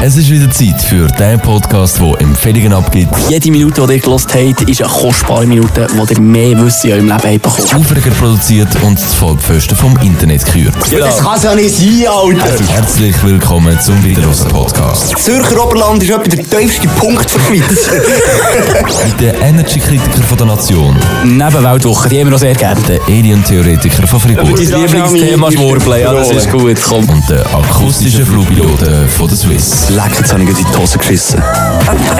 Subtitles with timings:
[0.00, 4.32] Es ist wieder Zeit für den Podcast, der Empfehlungen abgibt, Jede Minute, die ihr gelost
[4.32, 7.82] habt, ist eine kostbare Minute, wo ihr mehr Wissen in eurem Leben habt bekommen.
[7.82, 10.74] Aufreger produziert und die Vollpfosten vom Internet gekürt.
[11.00, 12.64] Das kann ja nicht sein, Alter.
[12.68, 15.18] Herzlich willkommen zum Wiederhosen Podcast.
[15.18, 17.88] Zürcher Oberland ist etwa der tiefste Punkt für die Schweiz.
[19.20, 22.80] Der Energy-Kritiker von der Nation, Neben Weltwoche, die haben wir auch sehr gerne.
[22.82, 26.78] der Alien-Theoretiker von Fribourg Dein Lieblingsthema Schwurbeln, ja, das ist gut.
[26.86, 27.08] Komm.
[27.08, 29.87] und der akustische Flugpilote von der Swiss.
[29.90, 31.42] Leck, jetzt habe ich gerade in die Hose geschissen.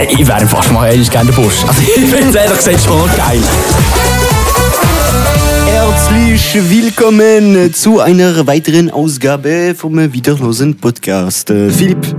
[0.08, 1.64] Ich wäre fast mal ehrlich gerne der Busch.
[1.66, 3.42] Also, ich finde es ehrlich gesagt schon geil.
[5.66, 11.50] Herzlich willkommen zu einer weiteren Ausgabe vom Wiederlosen Podcast.
[11.50, 12.16] Äh, Philipp,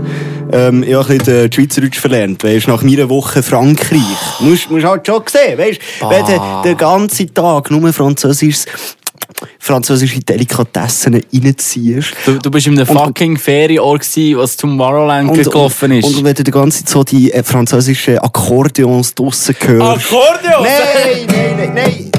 [0.52, 2.44] ähm, ich habe ein bisschen äh, Schweizerdeutsch verlernt.
[2.44, 4.02] Weißt, nach meiner Woche Frankreich.
[4.41, 8.66] Musst, musst halt schon sehen, weißt, wenn du den ganzen Tag nur Französisch,
[9.59, 12.13] französische Delikatessen reinziehst.
[12.25, 16.05] Du, du bist in einem fucking Ferienort gewesen, was Tomorrowland gelaufen ist.
[16.05, 20.14] Und, und wenn du die ganze Zeit so die äh, französischen Akkordeons draussen hörst.
[20.14, 20.64] Akkordeon?
[20.64, 22.19] Nein, nein, nein, nein.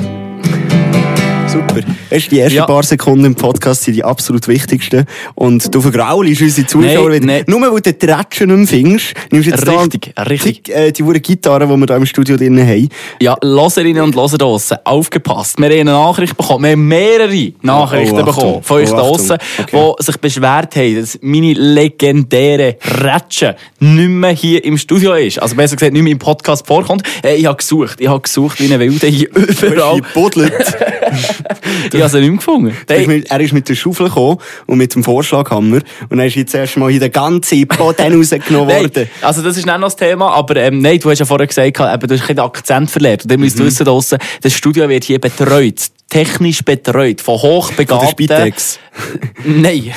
[1.50, 1.80] Super.
[1.80, 2.66] Du, die ersten Ja.
[2.66, 5.04] paar Sekunden im Podcast sind die absolut wichtigsten.
[5.34, 7.26] Und du vergraulst unsere Zuschauer Nein, wieder.
[7.26, 7.44] nein.
[7.48, 10.64] Nur weil du die Tratschen nicht mehr findest, nimmst du jetzt Richtig, da richtig.
[10.64, 12.88] Die, äh, die Gitarre, die wir da im Studio drin haben.
[13.20, 15.58] Ja, Loserinnen und Loser draussen, aufgepasst.
[15.58, 18.24] Wir haben eine Nachricht bekommen, wir haben mehrere Nachrichten Oh, Achtung.
[18.36, 19.94] bekommen von euch Oh, draussen, Okay.
[19.98, 25.40] die sich beschwert haben, dass meine legendäre Rätsche nicht mehr hier im Studio ist.
[25.40, 27.02] Also besser gesagt, nicht mehr im Podcast vorkommt.
[27.24, 30.00] Äh, ich habe gesucht, ich habe gesucht wie eine Wilde hier überall.
[31.92, 32.76] Ich habe sie nicht mehr gefunden.
[32.86, 35.76] Er ist Hey, mit- er ist mit der Schaufel gekommen und mit dem Vorschlaghammer.
[36.08, 39.08] Und dann ist jetzt erst mal hier der ganze Boden rausgenommen worden.
[39.22, 41.78] also das ist nicht noch das Thema, aber ähm, nein, du hast ja vorher gesagt,
[41.80, 43.24] eben, du hast den Akzent verlernt.
[43.24, 43.40] Und Mhm.
[43.40, 48.08] müsst wissen, draussen, das Studio wird hier betreut, technisch betreut, von Von der hochbegabten...
[48.10, 48.78] Spitex.
[49.44, 49.92] Nein.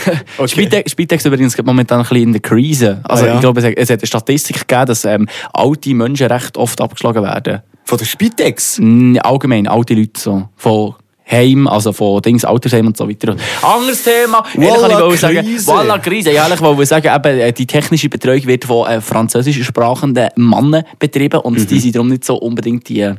[0.46, 3.02] Spitex, Spitex übrigens gerade momentan ein bisschen in der Krise.
[3.04, 3.34] Also Ah, ja.
[3.36, 6.80] ich glaube, es hat, es hat eine Statistik gegeben, dass ähm, alte Menschen recht oft
[6.82, 7.62] abgeschlagen werden.
[7.86, 8.80] Von der Spitex?
[9.22, 10.48] Allgemein, alte Leute so.
[10.56, 10.96] Von
[11.30, 13.36] Heim, also von Dings, Altersheim und so weiter.
[13.62, 14.44] Anderes Thema.
[14.56, 15.90] Ehrlich kann ich sagen.
[15.90, 16.32] Voilà, Krise.
[16.32, 20.30] Ja, ehrlich wollte ich sagen, eben, äh, die technische Betreuung wird von äh, französisch sprachenden
[20.36, 21.68] Männern betrieben und Mhm.
[21.68, 23.16] die sind darum nicht so unbedingt die, äh,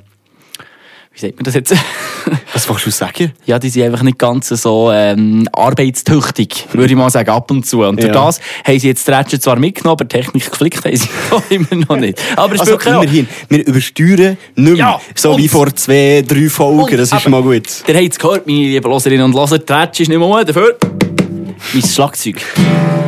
[1.15, 1.73] wie sagt man das jetzt?
[2.53, 3.33] Was willst du sagen?
[3.47, 7.65] ja, die sind einfach nicht ganz so ähm, arbeitstüchtig, würde ich mal sagen, ab und
[7.67, 7.83] zu.
[7.83, 8.27] Und durch Ja.
[8.27, 11.09] das haben sie jetzt die Rätsel zwar mitgenommen, aber Technik geflickt haben sie
[11.55, 12.21] immer noch nicht.
[12.37, 14.75] Aber es Also immerhin, wir übersteuern nicht mehr.
[14.77, 17.67] Ja, so wie vor zwei, drei Folgen, Und das ist mal gut.
[17.87, 20.77] Ihr habt es gehört, meine lieben Loserinnen und Loser, die Rätsel ist nicht mehr dafür
[21.73, 22.37] mein Schlagzeug.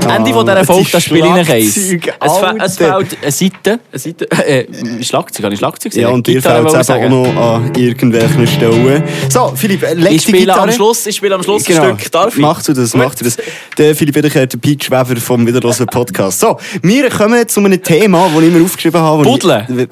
[0.09, 2.93] Ende von dieser das Folge, ist da spiele ich Es, fe- es fehlt
[3.23, 7.09] eine Seite, eine Seite, äh, Schlagzeug, habe ich Schlagzeug Ja, und dir fällt es auch
[7.09, 9.03] noch an irgendwelchen Stellen.
[9.29, 10.61] So, Philipp, äh, leg Ich die spiele Gitarre.
[10.63, 11.83] am Schluss, ich spiele am Schluss Genau.
[11.83, 12.41] ein Stück, darf ich?
[12.41, 13.37] Mach du das, mach du das.
[13.79, 16.39] Der Philipp Wiederkehr, der Peach Weber vom Wiederlosen Podcast.
[16.39, 19.25] So, wir kommen jetzt zu einem Thema, das ich mir aufgeschrieben habe.
[19.25, 19.67] Buddeln.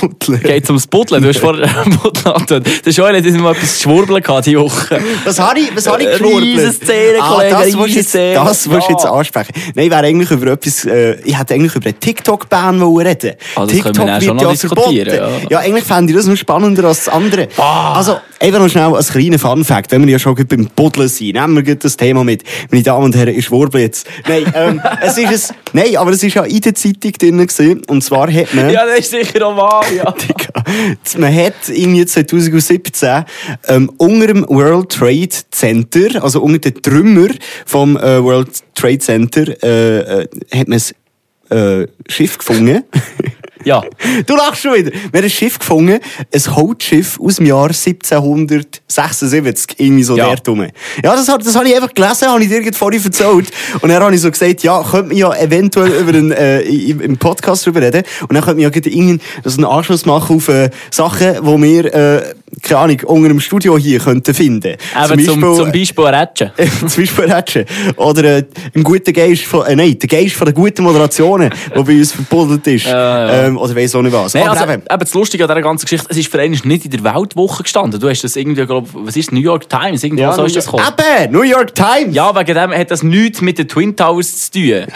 [0.00, 0.40] Buddeln.
[0.42, 1.22] Geht ums Buddeln.
[1.22, 1.68] Du hast vorher
[2.02, 2.62] Buddeln angetan.
[2.86, 4.98] Der Joel hat mal etwas geschwurbelt gehabt diese Woche.
[5.26, 6.42] Was habe ich, was habe ich Äh, geschwurbelt?
[6.44, 9.12] Riesenszene, ah, Kollege, das willst du jetzt, das willst du jetzt Ja.
[9.12, 9.52] ansprechen.
[9.74, 13.34] Nein, ich wäre eigentlich über etwas, äh, ich hätte eigentlich über einen TikTok-Ban reden.
[13.54, 15.30] Das können wir dann schon noch diskutieren, ja.
[15.50, 15.58] ja.
[15.58, 17.48] eigentlich fände ich das noch spannender als das andere.
[17.56, 17.94] Ah.
[17.94, 21.66] Also, einfach noch schnell als kleiner Fun-Fact, wenn wir ja schon beim Buddeln sind, nehmen
[21.66, 22.42] wir das Thema mit.
[22.70, 24.06] Meine Damen und Herren, ich Wurble jetzt.
[24.26, 27.82] Nein, ähm, es ist es, nein, aber es ist ja in der Zeitung drin gewesen,
[27.88, 28.70] und zwar hat man...
[28.70, 30.14] Ja, das ist sicher auch wahr, ja.
[31.18, 33.24] Man hat irgendwie 2017
[33.68, 37.28] ähm, unter dem World Trade Center, also unter den Trümmer
[37.66, 40.80] vom äh, World Trade Center, äh, äh, hat man
[41.50, 42.84] ein äh, Schiff gefunden.
[43.64, 43.82] Ja.
[44.26, 44.90] Du lachst schon wieder.
[44.92, 46.00] Wir haben ein Schiff gefunden,
[46.34, 50.26] ein Holzschiff aus dem Jahr 1776, irgendwie so Ja.
[50.26, 50.66] dort rum.
[51.02, 53.50] Ja, das, das habe ich einfach gelesen, habe ich dir vorhin erzählt.
[53.80, 57.16] Und dann habe ich so gesagt, ja, könnte man ja eventuell über einen, äh, im
[57.16, 58.02] Podcast drüber reden.
[58.22, 61.94] Und dann könnte man ja irgendeinen das einen Anschluss machen auf äh, Sachen, die wir,
[61.94, 62.22] äh,
[62.62, 64.76] keine Ahnung, unter dem Studio hier könnten finden.
[65.10, 66.50] Eben zum, zum Beispiel Rätschen.
[66.86, 67.64] zum Beispiel Rätschen.
[67.96, 71.82] Oder äh, ein guter Geist von, äh, nein, der Geist von der guten Moderationen, der
[71.82, 72.86] bei uns verbuddelt ist.
[72.86, 73.46] Ja, ja.
[73.46, 74.34] Ähm, oder weiss auch nicht was.
[74.34, 76.84] Nein, also, eben, eben, das Lustige an dieser ganzen Geschichte, es ist für einen nicht
[76.84, 78.00] in der Weltwoche gestanden.
[78.00, 80.02] Du hast das irgendwie, glaub, was ist New York Times?
[80.04, 80.84] Irgendwo so ist das gekommen.
[81.22, 82.14] Eben, New York Times.
[82.14, 84.62] Ja, wegen dem hat das nichts mit den Twin Towers zu tun.
[84.70, 84.86] Äh,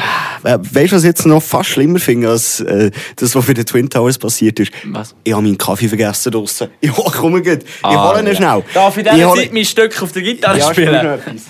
[0.45, 3.67] Weißt du, was ich jetzt noch fast schlimmer finde, als äh, das, was für den
[3.67, 4.73] Twin Towers passiert ist?
[4.87, 5.15] Was?
[5.25, 6.69] Ich habe meinen Kaffee vergessen draussen.
[6.81, 7.61] Ja, komm gut.
[7.63, 8.35] Ich hole ihn ja.
[8.35, 8.63] schnell.
[8.75, 11.07] Darf ich Ich in hole- Zeit mein Stück auf der Gitarre Ja, spiel spielen?
[11.07, 11.43] etwas.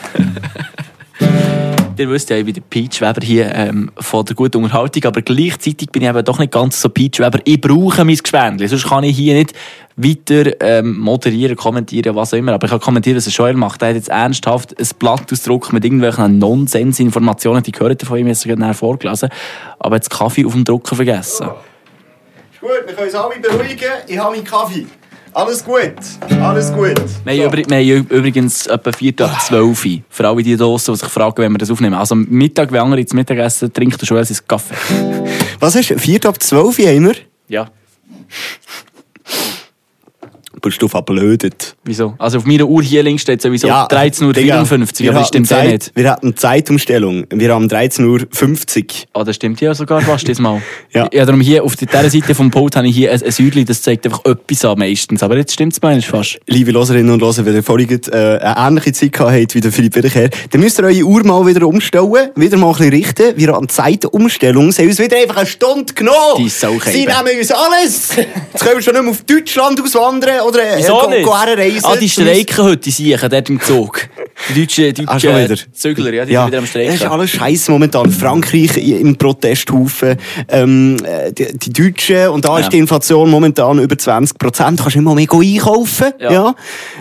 [1.99, 5.21] Ihr wisst ja, ich bin der Peach Weber hier ähm, von der guten Unterhaltung, aber
[5.21, 7.39] gleichzeitig bin ich eben doch nicht ganz so Peach Weber.
[7.45, 9.53] Ich brauche mein Gespendli, sonst kann ich hier nicht
[9.97, 12.55] weiter ähm, moderieren, kommentieren, was auch immer.
[12.55, 13.83] Aber ich kann kommentieren, was Joel macht.
[13.83, 18.45] Er hat jetzt ernsthaft ein Blatt ausgedruckt mit irgendwelchen Nonsensinformationen, die gehört von ihm, jetzt
[18.45, 19.29] gerade vorgelesen.
[19.79, 21.49] Aber jetzt Kaffee auf dem Drucker vergessen.
[22.53, 23.91] Ist gut, wir können uns alle beruhigen.
[24.07, 24.87] Ich habe meinen Kaffee.
[25.35, 25.95] Alles gut,
[26.43, 26.95] alles gut.
[27.25, 29.99] Wir, haben übrig- wir haben übrigens etwa 4 ab 12 Uhr.
[30.11, 31.95] Für alle die Dosen, die sich fragen, wenn wir das aufnehmen.
[31.95, 34.75] Also am Mittag, wenn andere ins Mittagessen, trinkt der Joel seinen Kaffee.
[35.59, 35.99] Was du?
[35.99, 37.15] 4 ab 12 Uhr haben wir?
[37.49, 37.71] Ja.
[40.63, 41.75] Bist du verblödet?
[41.83, 42.15] Wieso?
[42.19, 45.69] Also auf meiner Uhr hier links steht sowieso 13.54 Uhr, aber das stimmt hatten eh
[45.69, 45.93] Zeit- nicht.
[45.97, 47.27] Wir hatten Zeitumstellung.
[47.31, 48.91] Wir haben 13.50 Uhr.
[49.13, 50.63] Ah, das stimmt ja sogar fast diesmal.
[50.93, 51.09] Ja.
[51.13, 51.25] ja.
[51.25, 54.07] darum hier auf dieser Seite vom Pult habe ich hier ein, ein Säulchen, das zeigt
[54.07, 55.23] einfach etwas an meistens.
[55.25, 56.39] Aber jetzt stimmt es meistens fast.
[56.47, 59.73] Liebe Loserinnen und Loser, wenn ihr vorhin äh, eine ähnliche Zeit gehabt habt wie der
[59.73, 63.37] Philipp Wiederkehr, dann müsst ihr eure Uhr mal wieder umstellen, wieder mal ein bisschen richten.
[63.37, 64.71] Wir haben Zeitumstellung.
[64.71, 66.37] Sie haben uns wieder einfach eine Stunde genommen.
[66.39, 66.91] Die Saukäfer.
[66.93, 68.17] Sie nehmen uns alles.
[68.17, 71.25] Jetzt können wir schon nicht mehr auf Deutschland auswandern oder äh, Wieso nicht?
[71.25, 71.33] go.
[71.33, 74.09] Ah, die streiken heute, die Siechen, dort im Zug.
[74.55, 75.55] Die deutschen, deutschen Ah, schon wieder.
[75.73, 76.95] Zügler, ja, die Ja, sind wieder am das Streiken.
[76.95, 78.11] ist alles scheiße momentan.
[78.11, 80.17] Frankreich im Protesthaufen,
[80.49, 82.65] ähm, äh, die, die Deutschen, und da Ja.
[82.65, 84.81] ist die Inflation momentan über 20 Prozent.
[84.81, 86.13] Kannst du nicht mal mehr einkaufen?
[86.19, 86.55] Ja.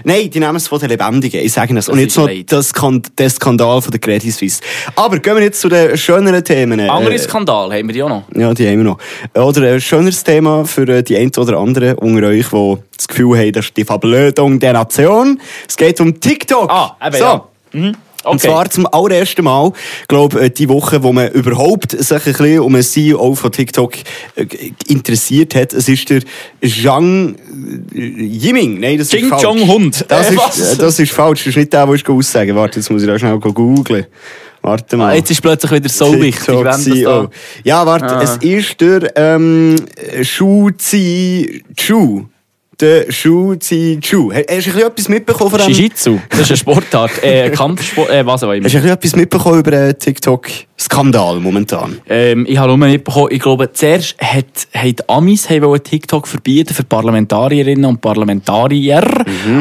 [0.03, 1.87] Nein, die nehmen es von den Lebendigen, ich sage es.
[1.89, 2.71] Und Das jetzt noch das
[3.17, 4.61] der Skandal von der Credit Suisse.
[4.95, 6.79] Aber gehen wir jetzt zu den schöneren Themen.
[6.89, 8.23] Andere Äh, Skandal haben wir die auch noch.
[8.35, 8.97] ja, die haben wir noch.
[9.35, 13.37] Oder ein schöneres Thema für äh, die einen oder anderen unter euch, die das Gefühl
[13.37, 15.39] haben, das ist die Verblödung der Nation.
[15.67, 16.69] Es geht um TikTok.
[16.69, 17.23] Ah, eben, so.
[17.23, 17.43] ja.
[17.71, 17.95] Mhm.
[18.23, 18.49] Und Okay.
[18.49, 19.71] zwar zum allerersten Mal,
[20.07, 23.93] glaube ich, die Woche, wo man überhaupt sich ein bisschen um einen CEO von TikTok
[24.35, 24.45] äh,
[24.87, 25.73] interessiert hat.
[25.73, 26.21] Es ist der
[26.63, 27.33] Zhang
[27.95, 28.79] äh, Yiming.
[28.79, 29.41] Nein, das Ching ist falsch.
[29.43, 30.05] Chong Hund.
[30.07, 31.39] Das, Äh, ist, äh, das ist falsch.
[31.39, 34.05] Das ist nicht der, der ich aussagen Warte, jetzt muss ich da schnell googeln.
[34.61, 35.13] Warte mal.
[35.13, 37.23] Ah, jetzt ist plötzlich wieder so wichtig, wenn das CEO.
[37.23, 37.29] da...
[37.63, 38.21] Ja, warte, Ah.
[38.21, 39.77] es ist der ähm,
[40.21, 42.25] Shu Zi Chu.
[42.81, 44.31] Der Shu Zi Chu.
[44.33, 45.71] Hast du ein bisschen etwas mitbekommen von dem?
[45.73, 48.65] Shijitsu, das ist eine Sportart, äh, Kampfsport, äh, was auch immer.
[48.65, 49.99] Hast du ein bisschen etwas mitbekommen über den
[50.81, 51.99] TikTok-Skandal momentan?
[52.09, 56.83] Ähm, ich habe nur mitbekommen, ich glaube, zuerst hat, die Amis wollen TikTok verbieten für
[56.83, 59.03] Parlamentarierinnen und Parlamentarier.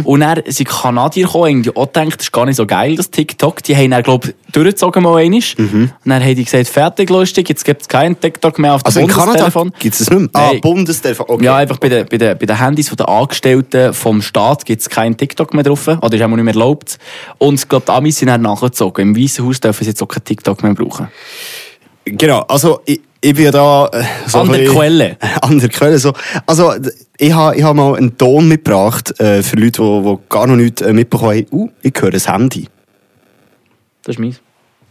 [0.04, 3.10] Und dann sind Kanadier gekommen, irgendwie auch gedacht, das ist gar nicht so geil, das
[3.10, 3.62] TikTok.
[3.62, 5.40] Die haben dann, glaube ich, durchgezogen mal einmal.
[5.58, 8.86] Und dann haben die gesagt, fertig, lustig, jetzt gibt es keinen TikTok mehr auf dem
[8.86, 9.72] Also in Kanada Bundestelefon.
[9.78, 10.28] gibt es das nicht mehr?
[10.32, 10.60] Ah, Nein.
[10.60, 11.26] Bundestelefon.
[11.28, 11.44] Okay.
[11.44, 14.88] Ja, einfach bei den, bei den, bei den Handys der Angestellten vom Staat gibt es
[14.88, 15.86] keinen TikTok mehr drauf.
[15.86, 16.98] Oder ist auch nicht mehr erlaubt.
[17.38, 19.08] Und ich glaube, die Amis sind dann nachgezogen.
[19.10, 21.08] Im Weißen Haus dürfen sie jetzt auch kein TikTok mehr brauchen.
[22.04, 23.86] Genau, also ich, ich bin da...
[23.92, 25.16] Äh, so An der Quelle.
[25.42, 26.12] An der Quelle, so.
[26.46, 26.72] Also
[27.18, 30.80] ich habe ich ha mal einen Ton mitgebracht äh, für Leute, die, gar noch nichts
[30.82, 31.46] äh, mitbekommen haben.
[31.50, 32.66] Uh, ich höre das Handy.
[34.02, 34.40] Das ist meins.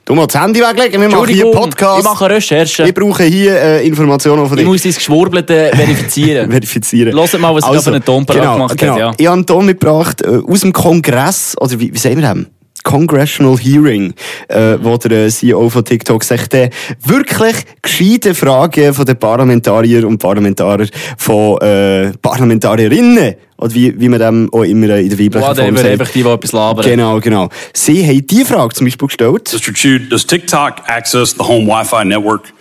[0.06, 2.00] Du mal das Handy weglegen, wir machen hier einen Podcast.
[2.00, 2.88] ich mache Recherchen.
[2.88, 4.70] Ich brauche hier äh, Informationen von Ich dir.
[4.70, 6.50] muss dein Geschwurbelte verifizieren.
[6.50, 7.14] verifizieren.
[7.16, 8.92] Hört mal, was ich da für einen Ton genau, gemacht genau.
[8.94, 9.14] habe, ja.
[9.18, 12.46] Ich habe einen Ton mitgebracht äh, aus dem Kongress, oder wie, wie sagen wir das?
[12.84, 14.14] Congressional Hearing,
[14.48, 16.70] äh, wo der äh, CEO von TikTok sagt, äh,
[17.04, 20.88] wirklich gescheite Fragen von den Parlamentarier und Parlamentarier
[21.18, 25.56] von äh, Parlamentarierinnen, oder wie, wie man dem auch immer äh, in der weiblichen Form
[25.56, 25.86] sagt.
[25.86, 26.86] einfach die, die etwas labern.
[26.86, 27.50] Genau, genau.
[27.74, 29.52] Sie haben die Frage zum Beispiel gestellt.
[29.54, 29.74] Mr.
[29.74, 32.54] Chu, does TikTok access the home Wi-Fi network?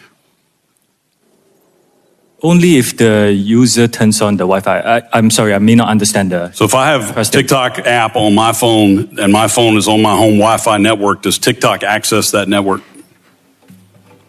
[2.40, 4.78] Only if the user turns on the Wi-Fi.
[4.78, 6.52] I, I'm sorry, I may not understand the.
[6.52, 7.40] So if I have Question.
[7.40, 11.38] TikTok app on my phone and my phone is on my home Wi-Fi network, does
[11.38, 12.82] TikTok access that network?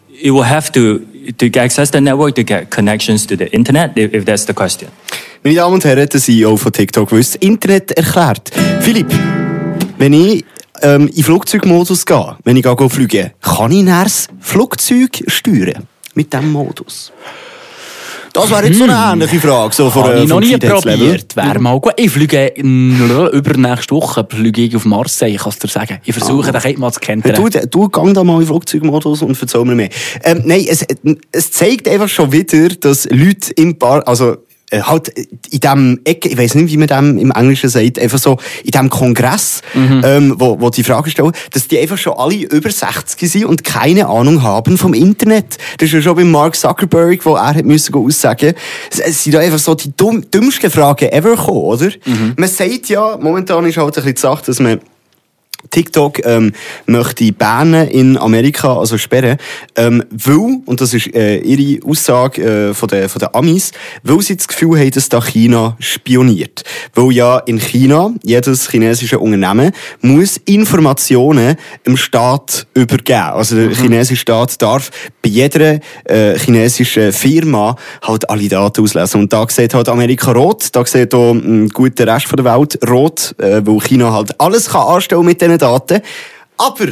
[0.08, 1.06] It will have to
[1.38, 3.96] to access the network to get connections to the internet.
[3.96, 4.88] If, if that's the question.
[5.44, 8.50] Meine Damen und Herren, der CEO von TikTok, will das Internet erklärt.
[8.80, 9.06] Philipp,
[9.98, 10.44] wenn ich
[10.82, 15.86] ähm, in Flugzeugmodus gehe, wenn ich gehe fliegen, kann ich dann das Flugzeug steuern?
[16.14, 17.12] Mit diesem Modus?
[18.32, 19.74] Das wäre jetzt so eine ähnliche Frage.
[19.74, 21.36] So von, Habe äh, ich noch nie probiert.
[21.36, 21.92] Wäre mal gut.
[21.96, 22.52] Ich fliege
[23.32, 25.98] übernächste Woche fliege ich auf Marseille, ich kann es dir sagen.
[26.04, 27.22] Ich versuche, den mal zu kennen.
[27.22, 29.90] Du, du gang da mal in Flugzeugmodus und erzähl mir mehr.
[30.22, 30.86] Ähm, nein, es,
[31.32, 34.36] es zeigt einfach schon wieder, dass Leute im Bar, also
[34.72, 38.38] halt in dem Ecke, ich weiß nicht, wie man dem im Englischen sagt, einfach so
[38.64, 39.62] in dem Kongress,
[40.04, 43.64] ähm, wo, wo die Frage stellen, dass die einfach schon alle über 60 sind und
[43.64, 45.58] keine Ahnung haben vom Internet.
[45.78, 48.54] Das ist ja schon bei Mark Zuckerberg, wo er hat müssen aussagen.
[48.90, 51.90] Es, sind da einfach so die dumm, dümmsten Fragen ever gekommen, oder?
[52.36, 54.80] Man sagt ja, momentan ist halt ein bisschen die Sache, dass man
[55.70, 56.52] TikTok ähm,
[56.86, 59.36] möchte bannen in Amerika, also sperren,
[59.76, 64.20] ähm, weil, und das ist äh, ihre Aussage äh, von den von der Amis, weil
[64.20, 66.62] sie das Gefühl haben, dass da China spioniert.
[66.94, 73.20] Weil ja in China jedes chinesische Unternehmen muss Informationen im Staat übergeben.
[73.20, 74.90] Also der chinesische Staat darf
[75.22, 79.22] bei jeder äh, chinesischen Firma halt alle Daten auslesen.
[79.22, 82.78] Und da sieht halt Amerika rot, da sieht auch ein guter Rest von der Welt
[82.88, 86.00] rot, äh, weil China halt alles kann anstellen mit diesen Daten.
[86.56, 86.86] Aber,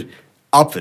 [0.51, 0.81] aber,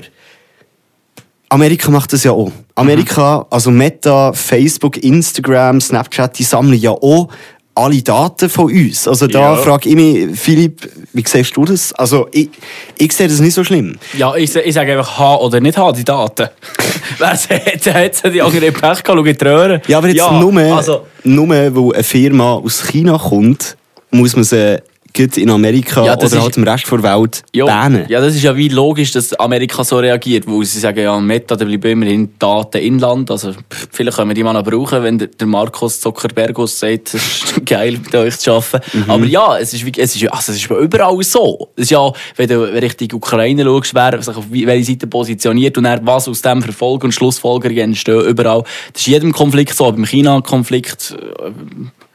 [1.50, 2.52] Amerika macht das ja auch.
[2.74, 7.28] Amerika, also Meta, Facebook, Instagram, Snapchat, die sammeln ja auch
[7.74, 9.06] alle Daten von uns.
[9.06, 9.56] Also da Ja.
[9.56, 11.92] frage ich mich, Philipp, wie siehst du das?
[11.94, 12.50] Also ich,
[12.98, 13.96] ich sehe das nicht so schlimm.
[14.14, 16.48] Ja, ich, ich sage einfach H oder nicht H, die Daten.
[17.18, 17.94] Wer hat
[18.24, 19.80] hat die andere Pech gehabt, schau in die Röhre.
[19.86, 23.76] Ja, aber jetzt Ja, nur, Also, nur, weil eine Firma aus China kommt,
[24.10, 24.82] muss man sie
[25.18, 28.04] in Amerika Ja, das oder ist- halt im Rest der Welt ja, bannen.
[28.08, 31.56] ja, das ist ja wie logisch, dass Amerika so reagiert, weil sie sagen, ja, Meta,
[31.56, 33.30] da bleiben immerhin Daten inland.
[33.30, 33.52] Also,
[33.90, 37.98] vielleicht können wir die mal noch brauchen, wenn der Markus Zuckerbergus sagt, es ist geil,
[38.02, 39.04] mit euch zu arbeiten.
[39.04, 39.10] Mhm.
[39.10, 41.68] Aber ja, es ist, wie- es ist, also, es ist überall so.
[41.76, 45.84] Es ist ja, wenn du Richtung Ukraine schaust, wer sich auf welche Seite positioniert und
[45.84, 48.62] dann was aus dem Verfolgen und Schlussfolgerungen entstehen, überall.
[48.92, 51.16] Das ist in jedem Konflikt so, beim China-Konflikt,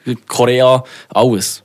[0.05, 1.63] äh, Korea, alles.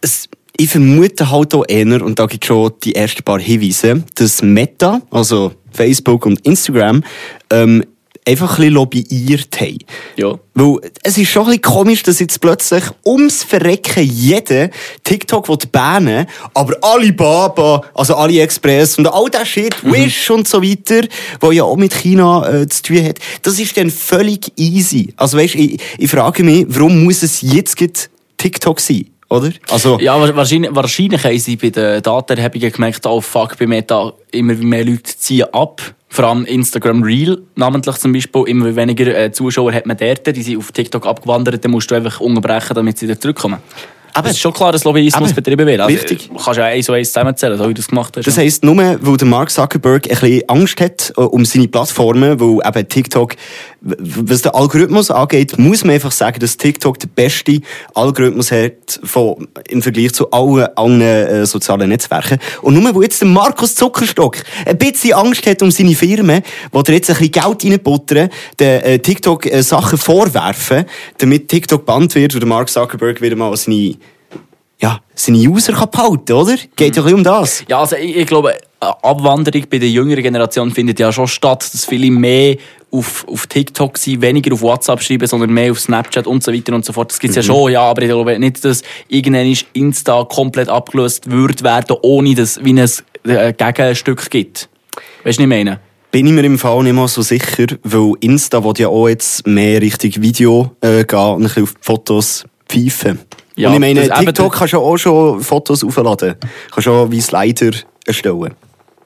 [0.00, 4.04] Es, ich vermute halt auch eher, und da gibt es schon die ersten paar Hinweise,
[4.14, 7.02] dass Meta, also Facebook und Instagram,
[7.50, 7.84] ähm,
[8.24, 9.78] einfach ein bisschen lobbyiert haben.
[10.16, 10.38] Ja.
[10.54, 14.70] Weil es ist schon ein bisschen komisch, dass jetzt plötzlich ums Verrecken jeder
[15.02, 21.06] TikTok will bannen aber Alibaba, also AliExpress und all der Shit, Wish und so weiter,
[21.40, 25.12] wo ja auch mit China äh, zu tun hat, das ist dann völlig easy.
[25.16, 27.76] Also weißt, ich, ich frage mich, warum muss es jetzt
[28.36, 29.50] TikTok sein, oder?
[29.70, 34.12] Also, Ja, wa- wahrscheinlich, wahrscheinlich haben sie bei den Datenerhebungen gemerkt, oh fuck, bei Meta
[34.30, 35.80] immer mehr Leute ziehen ab.
[36.08, 40.42] Vor allem Instagram Reel, namentlich zum Beispiel, immer weniger äh, Zuschauer hat man dort, die
[40.42, 43.58] sind auf TikTok abgewandert, dann musst du einfach unterbrechen, damit sie wieder zurückkommen.
[44.14, 45.36] Aber es ist schon klar, dass Lobbyismus Eben.
[45.36, 45.80] betrieben wird.
[45.80, 46.28] Also, Wichtig.
[46.28, 48.26] Du kannst ja eins und eins zusammenzählen, so wie du es gemacht hast.
[48.26, 52.38] Das heisst, nur weil der Mark Zuckerberg ein bisschen Angst hat äh, um seine Plattformen,
[52.38, 53.36] weil eben TikTok,
[53.82, 57.60] was den Algorithmus angeht, muss man einfach sagen, dass TikTok der beste
[57.94, 62.38] Algorithmus hat von, im Vergleich zu allen anderen äh, sozialen Netzwerken.
[62.62, 66.80] Und nur weil jetzt der Markus Zuckerstock ein bisschen Angst hat um seine Firmen, wo
[66.80, 70.84] er jetzt ein bisschen Geld reinbuttern, den äh, TikTok äh, Sachen vorwerfen,
[71.18, 73.96] damit TikTok bannt wird und Mark Zuckerberg wieder mal seine
[74.80, 76.56] ja, seine User kann behalten, oder?
[76.74, 77.64] Geht ja bisschen um das.
[77.68, 81.84] Ja, also ich, ich glaube, Abwanderung bei der jüngeren Generation findet ja schon statt, dass
[81.84, 82.56] viele mehr
[82.92, 86.74] auf, auf TikTok sind, weniger auf WhatsApp schreiben, sondern mehr auf Snapchat und so weiter
[86.74, 87.10] und so fort.
[87.10, 91.62] Das gibt's ja schon, ja, aber ich glaube nicht, dass irgendwann Insta komplett abgelöst wird
[91.62, 94.68] werden, ohne dass es ein äh, Gegenstück gibt.
[95.24, 95.80] Weißt du, was ich meine?
[96.10, 99.46] Bin ich mir im Fall nicht mal so sicher, weil Insta will ja auch jetzt
[99.46, 103.20] mehr Richtung Video äh, gehen und ein bisschen auf die Fotos pfeifen.
[103.56, 106.34] Ja, und ich meine, TikTok kannst du ja auch schon Fotos aufladen.
[106.70, 107.70] Kannst auch wie Slider
[108.06, 108.54] erstellen.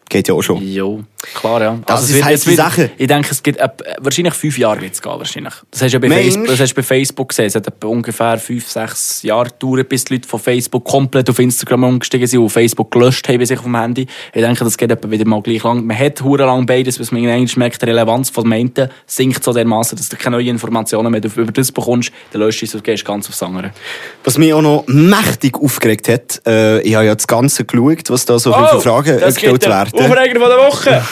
[0.08, 0.62] Geht ja auch schon.
[0.62, 1.02] Jo,
[1.34, 1.78] klar, ja.
[1.84, 2.90] Das es ist wird- halt es die wird- Sache.
[2.96, 5.54] Ich denke, es gibt etwa- wahrscheinlich fünf Jahre wird's gehen, wahrscheinlich.
[5.72, 6.08] Das hast du ja bei?
[6.10, 7.46] Facebook, das hast du bei Facebook gesehen.
[7.46, 11.82] Es hat ungefähr fünf, sechs Jahre gedauert, bis die Leute von Facebook komplett auf Instagram
[11.82, 14.06] umgestiegen sind und Facebook gelöscht haben bei sich auf dem Handy.
[14.32, 15.84] Ich denke, das geht etwa wieder mal gleich lang.
[15.84, 18.72] Man hat hure lang beides, bis man irgendwann merkt, die Relevanz von dem einen
[19.06, 22.12] sinkt so dermaßen, dass du keine neuen Informationen mehr über das bekommst.
[22.30, 23.72] Dann löscht du es und gehst ganz aufs andere.
[24.22, 28.24] Was mich auch noch mächtig aufgeregt hat, äh, ich habe ja das Ganze geschaut, was
[28.24, 29.95] da so Oh, viele Fragen äh, gestellt werden.
[29.96, 31.02] Aufreger von der Woche!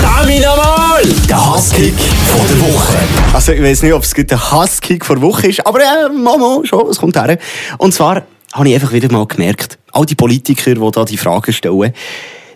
[0.00, 1.02] Damit nochmal!
[1.28, 2.96] Der Hasskick von der Woche.
[3.32, 6.88] Also ich weiß nicht, ob es der Hasskick der Woche ist, aber äh, Mama, schon,
[6.88, 7.38] es kommt her.
[7.78, 11.52] Und zwar habe ich einfach wieder mal gemerkt, all die Politiker, die da die Fragen
[11.52, 11.92] stellen,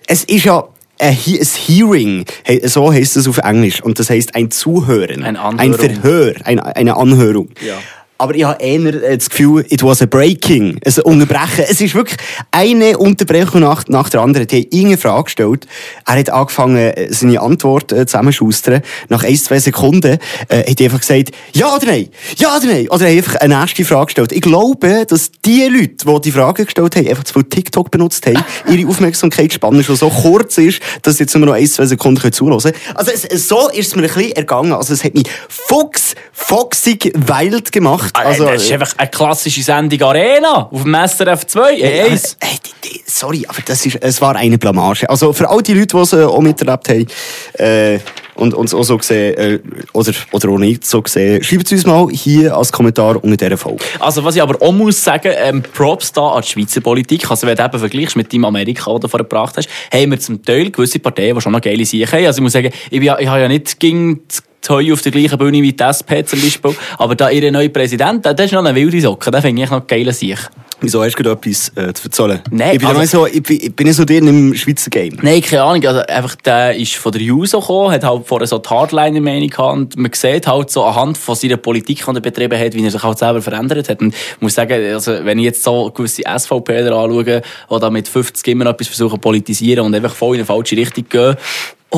[0.07, 0.65] es ist ja
[0.99, 5.25] ein, He- ein Hearing, he- so heißt es auf Englisch, und das heißt ein Zuhören,
[5.25, 5.79] ein Anhörung.
[6.01, 7.49] Verhör, ein, eine Anhörung.
[7.67, 7.75] Ja.
[8.17, 11.65] Aber ich habe eher äh, das Gefühl, it was a breaking, ein Unterbrechen.
[11.69, 12.17] Es ist wirklich
[12.53, 14.47] eine Unterbrechung nach, nach der anderen.
[14.47, 15.67] Die haben irgendeine Frage gestellt.
[16.07, 18.83] Er hat angefangen, äh, seine Antwort äh, zusammenschustern.
[19.09, 20.19] Nach ein, zwei Sekunden
[20.49, 22.89] äh, hat er einfach gesagt, ja oder nein, ja oder nein.
[22.89, 24.31] Oder er hat einfach eine nächste Frage gestellt.
[24.33, 28.25] Ich glaube, dass die Leute, die die Frage gestellt haben, einfach zu viel TikTok benutzt
[28.27, 32.33] haben, ihre Aufmerksamkeitsspanne schon so kurz ist, dass sie jetzt nur noch ein, zwei Sekunden
[32.33, 32.75] zuhören können.
[32.95, 34.73] Also es- so ist es mir ein bisschen ergangen.
[34.73, 38.04] Also es hat mich fuchs, foxig wild gemacht.
[38.13, 41.77] Also, Also, das ist einfach eine klassische Sendung Arena auf dem SRF 2.
[41.77, 45.09] Hey, äh, hey, die, sorry, aber das ist, es war eine Blamage.
[45.09, 47.07] Also für all die Leute, die es äh, auch miterlebt haben,
[47.55, 47.99] äh,
[48.37, 49.59] und uns auch so gesehen, äh,
[49.93, 53.57] oder, oder auch nicht so gesehen, schreibt es uns mal hier als Kommentar unter dieser
[53.57, 53.85] Folge.
[54.01, 57.31] Also, was ich aber auch muss sagen, ähm, Props da an die Schweizer Politik.
[57.31, 60.19] Also, wenn du eben vergleichst mit dem Amerika, das du vorher gebracht hast, haben wir
[60.19, 62.27] zum Teil gewisse Parteien, die schon noch geile Sachen haben.
[62.27, 64.23] Also, ich muss sagen, ich, bin ich habe ja nicht gegen
[64.69, 66.75] Heu auf der gleichen Bühne wie die SP zum Beispiel.
[66.99, 69.31] Aber da ihr neuer Präsident, der ist noch eine wilde Socke.
[69.31, 70.51] Den finde ich noch geile Sicht.
[70.81, 72.41] Wieso hast du gerade etwas äh, zu erzählen?
[72.51, 74.91] Nein, ich bin, also- also, so, ich bin, ich bin nicht so drin im Schweizer
[74.91, 75.17] Game.
[75.23, 75.87] Nein, keine Ahnung.
[75.87, 79.73] Also einfach, der ist von der Juso gekommen, hat halt vorher so die Hardliner-Meinung gehabt
[79.73, 82.91] und man sieht halt so anhand von seiner Politik, die er betrieben hat, wie er
[82.91, 84.01] sich halt selber verändert hat.
[84.03, 88.07] Und ich muss sagen, also, wenn ich jetzt so gewisse SVPler anschaue, die da mit
[88.09, 91.37] 50 immer noch etwas versuchen zu politisieren und einfach voll in eine falsche Richtung gehen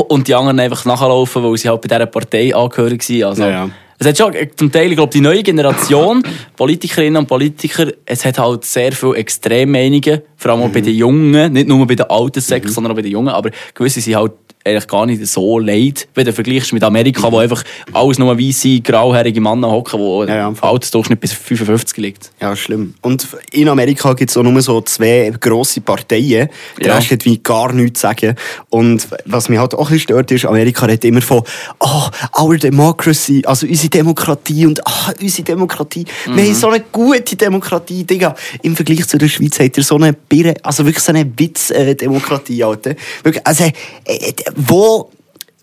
[0.00, 3.28] und die anderen einfach nachlaufen, weil sie halt bei dieser Partei angehörig waren.
[3.28, 3.70] Also, Ja, ja.
[3.98, 6.22] Es hat schon äh, zum Teil, ich glaube, die neue Generation,
[6.56, 11.52] Politikerinnen und Politiker, es hat halt sehr viele Extremmeinungen, vor allem auch bei den Jungen,
[11.52, 14.32] nicht nur bei den alten Sex, sondern auch bei den Jungen, aber gewisse sind halt
[14.66, 18.80] eigentlich gar nicht so leid, wenn du vergleichst mit Amerika, wo einfach alles nur weisse,
[18.80, 22.30] grauhaarige Männer hocken, wo Ja, ja, Altersdurchschnitt bis 55 liegt.
[22.40, 22.94] Ja, schlimm.
[23.02, 26.48] Und in Amerika gibt es auch nur so zwei grosse Parteien.
[26.80, 26.96] Der Ja.
[26.96, 28.34] Rest hat wie gar nichts zu sagen.
[28.70, 31.42] Und was mich halt auch ein bisschen stört, ist, Amerika redet immer von,
[31.80, 32.02] oh,
[32.40, 36.04] our democracy, also unsere Demokratie und ah, unsere Demokratie.
[36.26, 38.34] Wir haben so eine gute Demokratie, Digga.
[38.62, 42.64] Im Vergleich zu der Schweiz habt ihr so eine Birre, also wirklich so eine Witz-Demokratie,
[42.64, 42.94] Alter.
[43.22, 43.64] Wirklich, also,
[44.04, 45.10] äh, wo,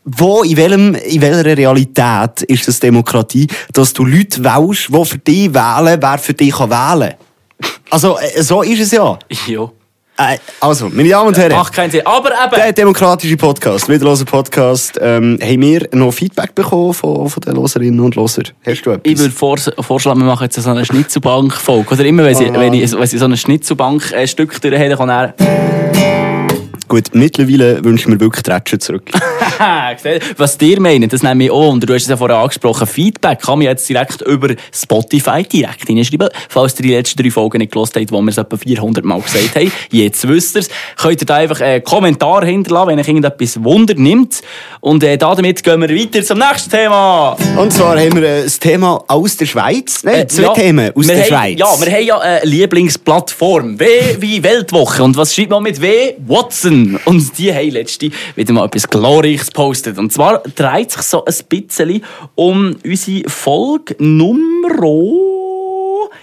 [0.05, 5.17] wo, in, welchem, in welcher Realität ist es Demokratie, dass du Leute wählst, die für
[5.17, 7.13] dich wählen, wer für dich kann wählen
[7.89, 9.17] Also, äh, so ist es ja.
[9.47, 9.69] Ja.
[10.15, 11.53] Äh, also, meine Damen und Herren.
[11.53, 12.05] Macht keinen Sinn.
[12.05, 17.41] Aber eben, Der demokratische Podcast, wiederloser Podcast, ähm, haben wir noch Feedback bekommen von, von
[17.41, 18.45] den Loserinnen und Losern?
[18.63, 19.12] Hast du etwas?
[19.12, 21.93] Ich würde vors vorschlagen, wir machen jetzt so eine Schnitzelbank-Folge.
[21.95, 22.59] Oder immer, wenn Ah.
[22.59, 25.33] wenn ich, wenn sie so eine Schnitzelbank-Stück durch haben, dann kann er...
[26.93, 29.09] Gut, mittlerweile wünschen wir wirklich Tretschen zurück.
[30.38, 31.71] Was dir meinen, das nehme ich auch.
[31.71, 32.85] Und du hast es ja vorher angesprochen.
[32.85, 36.29] Feedback kann man jetzt direkt über Spotify direkt hineinschreiben.
[36.50, 39.19] Falls ihr die letzten drei Folgen nicht gelost habt, wo wir es etwa 400 Mal
[39.21, 39.71] gesagt haben.
[39.89, 40.69] Jetzt wisst ihr es.
[40.95, 44.43] Könnt ihr da einfach einen Kommentar hinterlassen, wenn euch irgendetwas Wunder nimmt.
[44.79, 47.35] Und äh, damit gehen wir weiter zum nächsten Thema.
[47.57, 50.03] und zwar haben wir äh, das Thema aus der Schweiz.
[50.03, 51.59] Nein, Äh, zwei ja, Themen aus der haben, Schweiz.
[51.59, 53.79] Ja, wir haben ja eine Lieblingsplattform.
[53.79, 53.88] W
[54.19, 55.01] wie Weltwoche.
[55.01, 56.13] Und was schreibt man mit W?
[56.27, 56.83] Watson.
[57.06, 59.98] Und die haben letzte wieder mal etwas Glorreiches gepostet.
[59.98, 62.04] Und zwar dreht sich so ein bisschen
[62.36, 64.70] um unsere Folge Nummer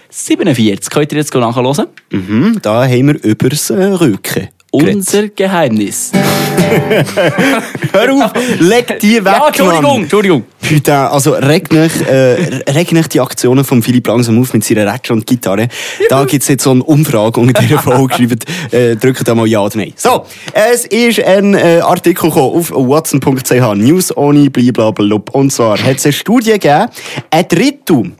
[0.09, 0.91] 47.
[0.91, 1.87] Könnt ihr jetzt nachhören?
[2.11, 4.49] Mhm, da haben wir über das äh, Rücken.
[4.73, 6.13] Unser Geheimnis.
[7.93, 10.03] Hör auf, leg die weg, ja, Entschuldigung, Mann.
[10.03, 10.45] Entschuldigung.
[10.61, 14.87] Putain, also reg nicht, äh, reg nicht die Aktionen von Philipp langsam auf mit seiner
[14.87, 15.67] Ratsch und Gitarre.
[16.09, 18.15] Da gibt's jetzt so eine Umfrage unter dieser Folge.
[18.19, 19.93] Schreibt, äh, drückt da mal Ja oder Nein.
[19.97, 25.21] So, es ist ein äh, Artikel gekommen auf watson.ch, News ohne blablabla.
[25.33, 26.87] Und zwar hat es eine Studie gegeben,
[27.31, 28.13] ein Drittel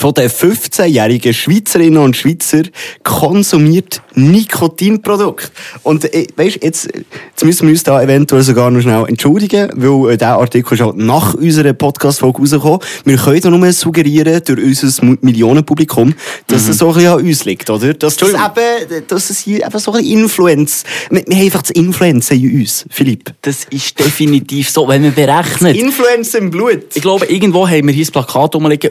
[0.00, 2.62] von den 15-jährigen Schweizerinnen und Schweizer
[3.02, 5.50] konsumiert Nikotinprodukte.
[5.82, 10.14] Und äh, weißt, jetzt, jetzt müssen wir uns da eventuell sogar noch schnell entschuldigen, weil
[10.14, 12.80] äh, der Artikel ist halt nach unserer Podcast-Folge rausgekommen.
[13.04, 16.14] Wir können da nur suggerieren durch unser Millionenpublikum,
[16.46, 17.92] dass es so ein bisschen an uns liegt, oder?
[17.92, 20.84] Dass, das eben, dass es hier eben so ein bisschen Influenz...
[21.10, 23.34] Wir, wir haben einfach das Influenzen in uns, Philipp.
[23.42, 25.76] Das ist definitiv so, wenn man berechnet.
[25.76, 26.84] Influenz im Blut.
[26.94, 28.90] Ich glaube, irgendwo haben wir hier das Plakat rumliegen,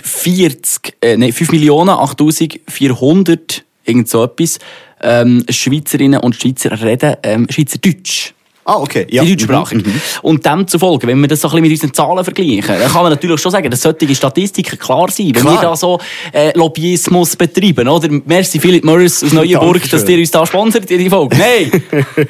[0.00, 4.58] 5840, äh, nein, 5.8400, irgend so etwas,
[5.02, 8.32] ähm, Schweizerinnen und Schweizer reden ähm, Schweizerdeutsch.
[8.64, 9.06] Ah, okay.
[9.10, 9.22] Ja.
[9.22, 9.84] Die deutschsprachig.
[10.22, 13.12] Und demzufolge, wenn wir das so ein bisschen mit unseren Zahlen vergleichen, dann kann man
[13.12, 15.34] natürlich schon sagen, dass solche Statistiken klar sind.
[15.36, 15.54] Wenn Klar.
[15.56, 15.98] wir da so
[16.32, 18.08] äh, Lobbyismus betreiben, oder?
[18.24, 21.36] Merci Philip Morris aus Neuenburg, dass ihr uns da sponsert die Folge.
[21.36, 21.82] Nein!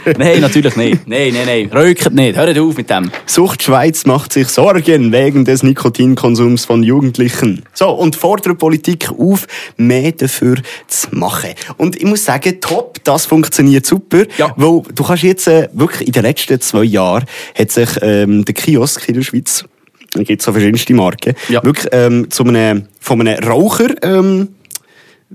[0.19, 1.07] nein, natürlich nicht.
[1.07, 1.71] Nein, nein, nein.
[1.73, 2.37] Röket nicht.
[2.37, 3.11] Hört auf mit dem.
[3.27, 7.65] Sucht Schweiz macht sich Sorgen wegen des Nikotinkonsums von Jugendlichen.
[7.73, 10.57] So, und fordert Politik auf, mehr dafür
[10.89, 11.51] zu machen.
[11.77, 14.25] Und ich muss sagen, top, das funktioniert super.
[14.39, 14.53] Ja.
[14.57, 17.25] Weil du kannst jetzt äh, wirklich in den letzten zwei Jahren
[17.59, 19.65] hat sich ähm, der Kiosk in der Schweiz,
[20.13, 21.63] da gibt es so verschiedenste Marken, Ja.
[21.65, 24.49] wirklich ähm, zu einem, von einem Raucher, ähm,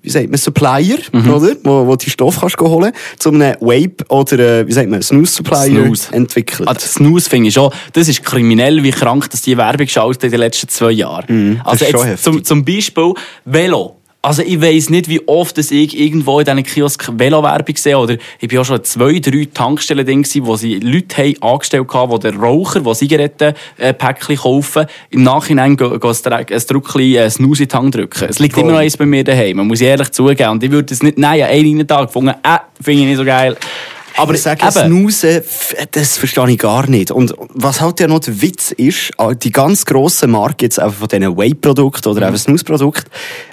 [0.02, 1.30] wie sagt man, Supplier, Mhm.
[1.34, 1.56] oder?
[1.63, 5.84] Wo, wo die Stoff kannst holen, zu einem Vape oder, äh, wie sagt man, Snooze-Supplier
[5.84, 6.13] Snooze.
[6.13, 6.69] entwickelt.
[6.69, 10.32] Also, Snooze finde ich schon, das ist kriminell, wie krank dass die Werbung geschaltet in
[10.32, 11.60] den letzten zwei Jahren.
[11.65, 13.99] also ist schon jetzt zum, zum Beispiel Velo.
[14.22, 17.98] Also ich weiss nicht, wie oft dass ich irgendwo in diesen Kiosk Velo-Werbung sehe.
[17.98, 22.20] Oder ich bin auch schon zwei, drei Tankstellen drin, wo sie Leute haben angestellt haben,
[22.20, 28.28] die den Raucher, die Zigarettenpäckchen kaufen, im Nachhinein ein, Druckchen äh, die Hand drücken.
[28.30, 28.64] Es liegt Voll.
[28.64, 30.50] immer noch eins bei mir daheim, man muss ich ehrlich zugeben.
[30.52, 33.24] Und ich würde es nicht, nein, an einen Tag gefunden, äh, finde ich nicht so
[33.24, 33.56] geil.
[34.18, 37.10] Aber ich sage, f- das verstehe ich gar nicht.
[37.12, 40.98] Und was halt ja noch der Witz ist, ah, die ganz grossen Marken jetzt einfach
[41.00, 42.28] von diesen Whey-Produkten oder Mhm.
[42.28, 43.06] eben Snooze-Produkten,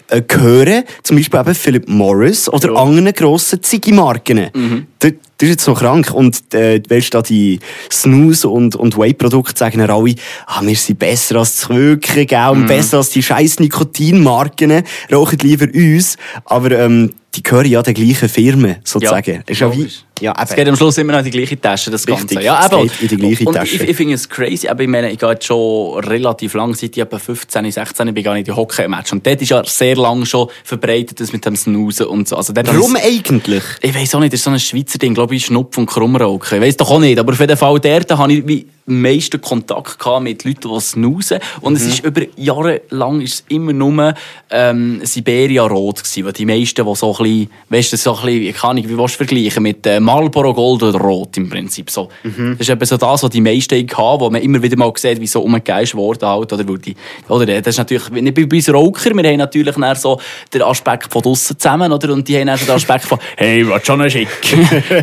[0.09, 4.51] äh, gehören zum Beispiel eben Philip Morris oder anderen grossen Ziggy-Marken.
[4.55, 4.87] Mhm.
[4.99, 6.11] Das, das ist jetzt noch krank.
[6.15, 7.59] Und äh, weißt du, da die
[7.93, 10.15] Snooze- und, und Whey-Produkte sagen ja alle,
[10.47, 12.61] ah, wir sind besser als Quöken, gell, Mhm.
[12.63, 16.17] und besser als die scheiß Nikotinmarken, rauchen lieber uns.
[16.45, 19.43] Aber ähm, die gehören ja der gleichen Firma, sozusagen.
[19.47, 19.87] ist ja wie,
[20.21, 22.43] ja, Es geht am Schluss immer noch in die gleiche Tasche, das Richtig, Ganze.
[22.43, 22.91] Ja, es eben.
[23.03, 23.75] in die gleiche und Tasche.
[23.77, 26.97] Ich, ich finde es crazy, aber ich meine, ich gehe jetzt schon relativ lang, seit
[26.97, 29.13] ich etwa 15, 16 bin, gehe ich in die Hockey-Match.
[29.13, 32.37] Und dort ist ja sehr lang schon verbreitet, das mit dem Snoozen und so.
[32.37, 33.63] Also Warum eigentlich?
[33.81, 36.59] Ich weiß auch nicht, das ist so ein Schweizer Ding, glaube ich, Schnupf und Krummrauchen.
[36.59, 39.99] Ich weiß doch auch nicht, aber auf jeden Fall dort habe ich wie meisten Kontakt
[39.99, 41.39] gehabt mit Leuten, die snoozen.
[41.61, 41.77] Und Mhm.
[41.77, 44.15] es ist über Jahre lang ist es immer nur
[44.51, 48.57] ähm, Siberia-Rot gewesen, die meisten, die so ein bisschen, weißt du, so ein bisschen, ich
[48.57, 51.91] kann nicht, wie willst du vergleichen, mit äh, Marlboro Gold oder Rot im Prinzip.
[51.91, 52.09] So.
[52.23, 52.53] Mhm.
[52.59, 55.21] Das ist eben so das, was die meisten hatten, wo man immer wieder mal sieht,
[55.21, 56.95] wie so umgegeist worden halt, oder, weil die,
[57.29, 60.21] oder äh, das ist natürlich, nicht bei uns Raucher, wir haben natürlich dann so
[60.53, 63.69] den Aspekt von draussen zusammen, oder, und die haben dann so den Aspekt von, hey,
[63.69, 64.29] was schon ein Schick.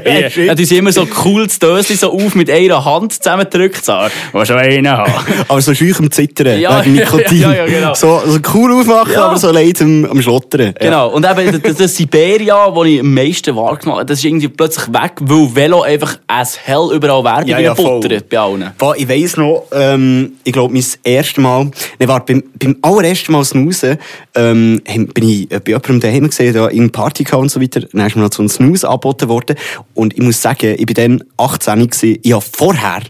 [0.45, 3.93] ja, die sind immer so cool, das Döschen so auf mit einer Hand zusammengedrückt, so,
[4.31, 5.12] was schon einen haben.
[5.47, 7.39] Aber so schüch am Zittern, Ja, wegen Nikotin.
[7.39, 7.93] ja, ja, genau.
[7.93, 10.73] So, so cool aufmachen, aber so leid am, am Schlottern.
[10.79, 11.09] Genau.
[11.09, 14.88] Und eben das, das Siberia, das ich am meisten wahrgenommen habe, das ist irgendwie plötzlich
[14.89, 18.71] weg, weil Velo einfach as hell überall Werbung Ja, ja, buttert bei allen.
[18.97, 21.65] Ich weiss noch, ähm, ich glaube, mein erstes Mal,
[21.99, 23.97] ne, warte, beim, beim allerersten Mal snoozen,
[24.36, 24.81] ähm,
[25.13, 27.81] bin ich äh, bei jemandem daheim gesehen, da in Party gehabt und so weiter.
[27.81, 29.55] Dann ist mir noch so ein Snooze angeboten worden.
[29.93, 32.19] Und ich muss sagen, ich bin dann 18 gewesen.
[32.23, 33.01] Ich habe vorher,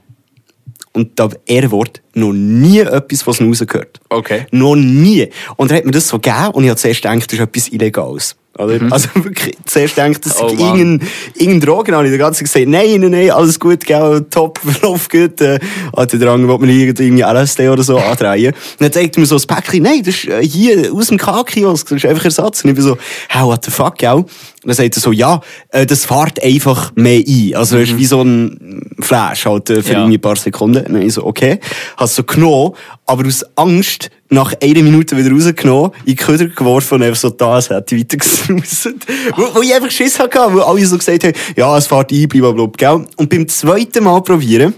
[0.93, 3.99] und da Ehrenwort, noch nie etwas von Snoozen gehört.
[4.09, 4.45] Okay.
[4.51, 5.29] Noch nie.
[5.55, 7.67] Und er hat mir das so gegeben und ich habe zuerst gedacht, das ist etwas
[7.69, 8.35] Illegales.
[8.59, 8.91] Oder?
[8.91, 10.47] Also wirklich, zuerst gedacht, das ist Mhm.
[10.47, 10.77] Oh, Mann.
[10.79, 11.95] irgendein, irgendein Drogen.
[11.95, 15.41] Habe ich den ganzen gesagt, nein, nein, nein, alles gut, gell, top, verlauf gut.
[15.41, 15.59] Äh,
[15.95, 18.53] hatte der Drang, wollte mir irgendwie LSD oder so andrehen.
[18.53, 21.89] Und dann zeigt mir so das Päckchen, nein, das ist äh, hier aus dem K-Kiosk,
[21.89, 22.63] das ist einfach Ersatz.
[22.63, 22.97] Und ich bin so,
[23.33, 24.11] how, what the fuck, gell?
[24.13, 24.27] Und
[24.65, 27.55] dann sagt er so, ja, äh, das fährt einfach mehr ein.
[27.55, 29.99] Also, es ist wie so ein Flash halt äh, für Ja.
[29.99, 30.85] irgendwie ein paar Sekunden.
[30.85, 31.59] Und dann ich so, okay.
[31.97, 32.73] Hast so genommen,
[33.05, 37.29] aber aus Angst nach einer Minute wieder rausgenommen, in die Köder geworfen und einfach so
[37.29, 38.89] da, als hätte ich weiter gesnoozt.
[39.35, 42.27] wo, wo ich einfach Schiss hatte, weil alle so gesagt haben, ja, es fährt ein,
[42.27, 43.07] blablabla, gell?
[43.15, 44.73] Und beim zweiten Mal probieren,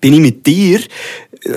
[0.00, 0.80] bin ich mit dir,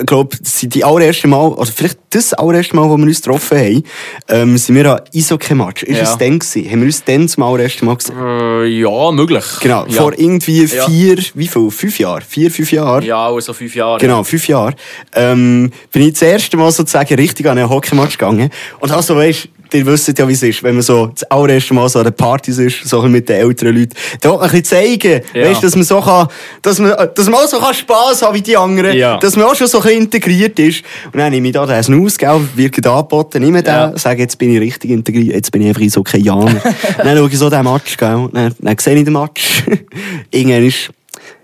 [0.00, 3.82] ich glaube, die allererste Mal, oder vielleicht das allererste Mal, wo wir uns getroffen haben,
[4.28, 5.82] ähm, sind wir an Eishockey-Match.
[5.84, 6.02] Ist Ja.
[6.04, 6.70] es dann gewesen?
[6.70, 8.16] Haben wir uns dann zum allerersten Mal gesehen?
[8.18, 9.44] Äh, ja, möglich.
[9.60, 10.02] Genau, ja.
[10.02, 10.86] vor irgendwie Ja.
[10.86, 11.70] vier, wie viel?
[11.70, 12.22] Fünf Jahren?
[12.26, 13.04] Vier, fünf Jahren?
[13.04, 13.98] Ja, also fünf Jahre.
[13.98, 14.74] Genau, fünf Jahre.
[15.14, 18.50] Ähm, bin ich das erste Mal sozusagen richtig an einen Hockeymatch gegangen.
[18.80, 21.88] Und also, weißt ihr wisst ja, wie es ist, wenn man so das allererste Mal
[21.88, 23.94] so an den Partys ist, so mit den älteren Leuten.
[24.20, 25.48] Da will man ein bisschen zeigen, Ja.
[25.48, 26.28] weißt, dass man so kann,
[26.60, 29.16] dass man, dass man auch so kann Spass haben wie die anderen, Ja.
[29.16, 30.82] dass man auch schon so bisschen integriert ist.
[31.12, 33.96] Und dann nehme ich da den Snooze, gell, wird angeboten, nehme den, Ja.
[33.98, 36.44] sage, jetzt bin ich richtig integriert, jetzt bin ich einfach in so kein Jahr.
[36.98, 39.64] dann schaue ich so den Match, gell, dann, dann sehe ich den Match.
[40.30, 40.90] Irgendwann ist,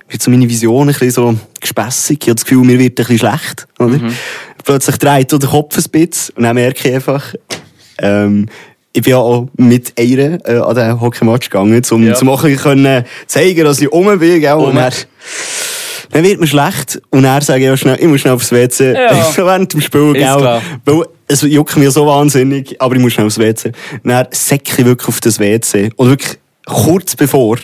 [0.08, 2.18] wird so meine Vision ein bisschen so gespässig.
[2.22, 3.66] Ich habe das Gefühl, mir wird ein bisschen schlecht.
[3.78, 3.98] Oder?
[3.98, 4.12] Mhm.
[4.64, 7.34] Plötzlich dreht so der Kopf ein bisschen und dann merke ich einfach,
[7.98, 8.46] ähm,
[8.92, 12.14] ich bin ja auch mit einer äh, an den Hockeymatch gegangen, um Ja.
[12.18, 14.40] ein bisschen können zeigen, dass ich um bin.
[14.40, 14.52] Gell?
[14.54, 14.92] Und dann,
[16.10, 18.94] dann wird mir schlecht und sage ich ja schnell, ich muss schnell aufs WC.
[18.94, 19.24] Ja.
[19.32, 20.60] So während dem Spiel, gell?
[20.84, 23.72] Weil es juckt mir so wahnsinnig, aber ich muss schnell aufs WC.
[24.04, 25.90] Dann säcke ich wirklich auf das WC.
[25.96, 27.58] Und wirklich kurz bevor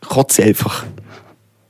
[0.00, 0.84] kotze ich einfach.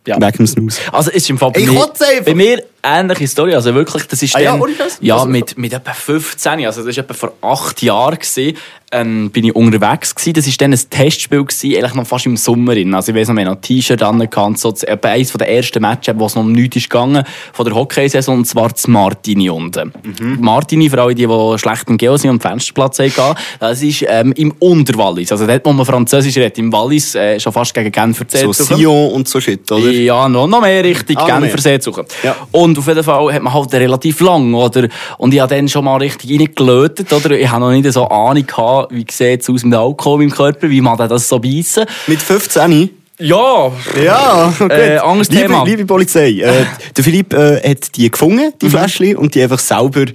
[0.06, 0.16] Ja.
[0.20, 0.80] Wegen dem Snooze.
[0.92, 2.24] Also, es ist im Fall bei Ich mir, kotze einfach.
[2.26, 3.54] bei mir ähnliche Story.
[3.54, 4.98] Also wirklich, das ist Ah ja, dann, Scheiß?
[5.00, 8.56] ja, Also- mit, mit etwa 15, also das war etwa vor acht Jahren, gewesen,
[8.92, 10.34] ähm, bin ich unterwegs gewesen.
[10.34, 12.74] Das war dann ein Testspiel gewesen, eigentlich noch fast im Sommer.
[12.74, 12.94] drin.
[12.94, 16.14] Also ich weiss noch, wir noch ein T-Shirt an, so, etwa eines der ersten Matches,
[16.16, 19.92] wo es noch um nichts ist gegangen, von der Hockeysaison, und zwar das Martini unten.
[20.02, 20.38] Mhm.
[20.40, 24.04] Martini, für alle, die, die schlecht im Geo sind und Fensterplatz haben, gehen, das ist
[24.08, 25.32] ähm, im Unterwallis.
[25.32, 28.52] Also dort, wo man Französisch redet, im Wallis, äh, schon fast gegen Genfer So.
[28.52, 29.90] Sion und so Shit, oder?
[29.90, 32.04] Ja, noch, noch mehr richtig Ah, Genfer suchen.
[32.22, 32.36] Ja.
[32.52, 34.88] Und auf jeden Fall hat man halt relativ lang, oder?
[35.18, 37.30] Und ich habe dann schon mal richtig reingelötet, oder?
[37.32, 40.68] Ich habe noch nicht so Ahnung gehabt, wie sieht es aus mit Alkohol im Körper,
[40.70, 41.84] wie man das so beißen.
[42.06, 42.90] Mit 15?
[43.20, 43.70] Ja!
[44.04, 44.72] Ja, gut.
[44.72, 45.64] Äh, anderes liebe, Thema.
[45.64, 46.64] liebe Polizei, äh,
[46.96, 48.52] der Philipp äh, hat die gefunden, Mhm.
[48.60, 50.06] die Fläschchen, und die einfach selber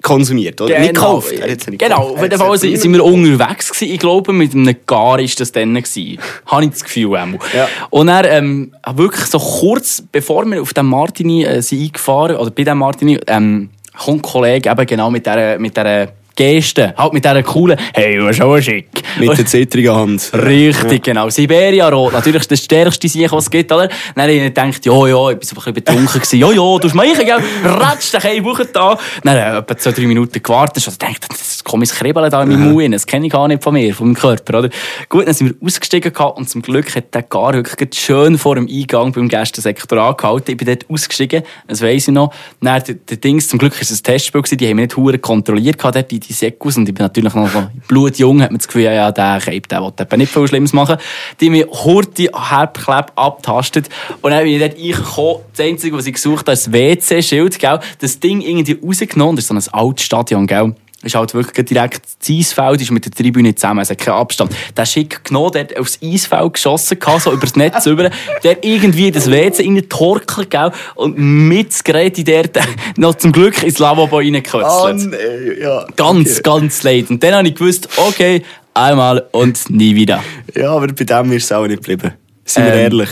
[0.00, 0.78] konsumiert, oder?
[0.78, 1.32] Nicht gekauft.
[1.32, 3.92] Er nicht Genau, auf jeden Er Fall sind, wir unterwegs gewesen.
[3.92, 6.18] Ich glaube, mit einem Gar ist das dann gewesen.
[6.46, 7.40] Habe ich das Gefühl, einmal.
[7.54, 7.68] Ja.
[7.90, 12.50] Und dann, ähm, wirklich so kurz bevor wir auf den Martini äh, sind eingefahren, oder
[12.50, 16.94] bei dem Martini, ähm, kommt ein Kollege eben genau mit dieser, mit dieser Geste.
[16.96, 18.88] Halt mit dieser coolen, hey, du bist auch schick.
[19.18, 20.30] Mit der zittrigen Hand.
[20.34, 21.28] Richtig, genau.
[21.28, 22.12] Siberia-Rot.
[22.12, 23.88] Natürlich das stärkste Sieg, was es gibt, oder?
[24.14, 26.38] Dann habe ich gedacht, ja, ja, ich bin so ein bisschen betrunken gewesen.
[26.38, 27.38] Ja, ja, du hast mich, gell?
[27.64, 28.98] Ratsch, dich eine Woche da.
[29.22, 30.86] Dann habe ich etwa zwei, drei Minuten gewartet.
[30.86, 32.94] Und dachte, das kommt ein Kribbeln da in meinem Mund.
[32.94, 34.70] Das kenne ich gar nicht von mir, von meinem Körper, oder?
[35.08, 38.54] Gut, dann sind wir ausgestiegen gehabt und zum Glück hat der gar wirklich schön vor
[38.54, 40.52] dem Eingang beim Gästensektor angehalten.
[40.52, 42.32] Ich bin dort ausgestiegen, das weiss ich noch.
[42.60, 44.96] Dann, der, der Dings, zum Glück war es ein Testspiel gewesen, die haben mich nicht
[44.96, 46.76] hure kontrolliert gehabt, dort, die, die Säckus.
[46.76, 49.80] Und ich bin natürlich noch so blutjung, hat man das Gefühl, ja, der Cape, der
[49.82, 50.96] will eben nicht viel Schlimmes machen.
[51.40, 53.88] Die haben mich hurti halbkleb abtastet.
[54.20, 55.42] Und dann bin ich dort reingekommen.
[55.54, 57.80] Das Einzige, was ich gesucht habe, ist das WC-Schild, gell.
[57.98, 59.36] Das Ding irgendwie rausgenommen.
[59.36, 60.74] Das ist so ein altes Stadion, gell.
[61.02, 64.54] Ist halt wirklich direkt das Eisfeld ist mit der Tribüne zusammen, es hat keinen Abstand.
[64.76, 68.10] Der schick genommen, der aufs Eisfeld geschossen, so übers Netz über,
[68.44, 72.44] der irgendwie in das WC reingetorkelt, gell, und mit das Gerät in der,
[72.96, 75.10] noch zum Glück ins Lavabo reingekürzelt.
[75.10, 75.86] nee, ja.
[75.96, 77.10] Ganz, ganz leid.
[77.10, 78.42] Und dann habe ich gewusst, okay,
[78.74, 80.22] einmal und nie wieder.
[80.54, 82.12] Ja, aber bei dem ist es auch nicht geblieben.
[82.44, 83.10] Sind wir Ähm, ehrlich.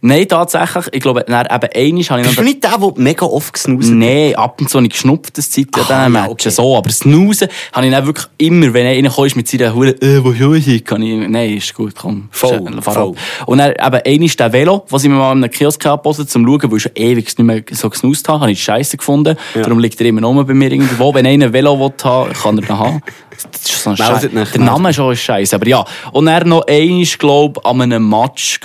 [0.00, 2.22] Nein, tatsächlich, ich glaube, dann eben einmal habe ich noch...
[2.24, 3.96] Bist du nicht der, der mega oft gesnoozt hat?
[3.96, 6.50] Nein, ab und zu habe ich geschnupft, das Zeit, ja, Ah, dann ja, Matchen, okay.
[6.50, 6.76] so.
[6.76, 10.30] Aber Snoozen habe ich dann wirklich immer, wenn er reinkommt mit seiner Hure, äh, wo
[10.52, 10.84] ist ich?
[10.84, 12.28] Kann ich, nein, ist gut, komm.
[12.30, 13.14] Voll, Fahr voll.
[13.46, 16.46] Und dann eben einmal der Velo, was ich mir mal in einem Kiosk abgepostet zum
[16.46, 19.36] Schauen, weil ich schon ewig nicht mehr so gesnoozt habe, habe ich scheiße gefunden.
[19.54, 21.14] Darum liegt er immer noch bei mir irgendwo.
[21.14, 23.02] Wenn einer ein Velo will kann er ihn haben.
[23.50, 24.28] Das ist so ein Scheiß.
[24.30, 25.84] Der Name schon ist scheiße, aber ja.
[26.12, 28.60] Und dann noch einmal, glaube ich, an einem Match,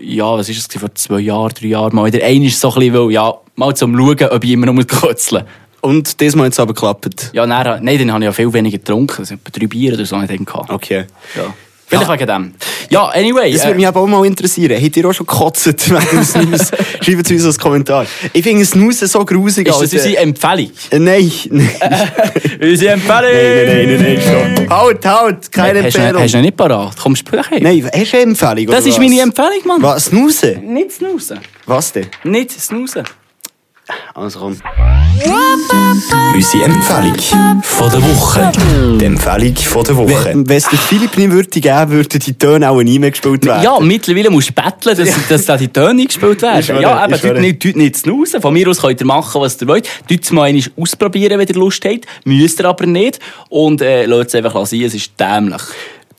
[0.00, 2.24] ja, was ist das, vor zwei Jahren, drei Jahren mal wieder.
[2.24, 5.44] Einmal so ein bisschen, ja, mal zum Schauen, ob ich immer noch muss kotzeln
[5.80, 7.30] Und diesmal hat es aber geklappt.
[7.32, 9.18] Ja, dann, nein, dann habe ich ja viel weniger getrunken.
[9.18, 10.70] Also etwa drei Bier oder so dann gehabt.
[10.70, 11.04] Okay.
[11.36, 11.54] Ja.
[11.88, 12.54] Vielleicht wegen dem.
[12.90, 13.52] Ja, anyway.
[13.52, 14.82] Das äh, würde mich aber auch mal interessieren.
[14.82, 16.76] Habt ihr auch schon gekotzt wegen Snooze?
[17.02, 18.06] Schreibt es uns als Kommentar.
[18.32, 19.66] Ich finde Snooze so grusig.
[19.68, 19.96] ist das Alter.
[19.96, 20.70] unsere Empfehlung?
[20.90, 21.70] Äh, Nein, nein.
[22.60, 23.22] Unsere Empfehlung!
[23.32, 24.70] Nein, nein, nein, nein, stopp.
[24.70, 26.22] Halt, halt, keine Empfehlung.
[26.22, 26.96] hast du noch nicht parat?
[26.98, 28.66] Kommst du gleich Nein, hast du eine Empfehlung?
[28.66, 28.98] Das ist was?
[28.98, 29.82] meine Empfehlung, Mann.
[29.82, 30.58] Was, Snooze?
[30.62, 31.38] Nicht snoozen.
[31.66, 32.06] Was denn?
[32.24, 33.04] Nicht snoozen.
[34.14, 34.56] Komm.
[36.34, 38.52] Unsere Empfehlung Von der Woche.
[39.00, 40.32] Die Empfehlung von der Woche.
[40.34, 43.62] Wenn es den Philipp nicht würde geben, würden die Töne auch nie mehr gespielt werden.
[43.62, 46.62] Ja, mittlerweile musst du betteln, dass, dass da die Töne gespielt werden.
[46.62, 48.42] schwöre, Ja, aber tut nicht, tut nicht snoozen.
[48.42, 49.88] Von mir aus könnt ihr machen, was ihr wollt.
[50.08, 52.06] Tut es mal einmal ausprobieren, wenn ihr Lust habt.
[52.24, 53.18] Müsst ihr aber nicht.
[53.48, 55.62] Und äh, lasst es einfach sein, es ist dämlich.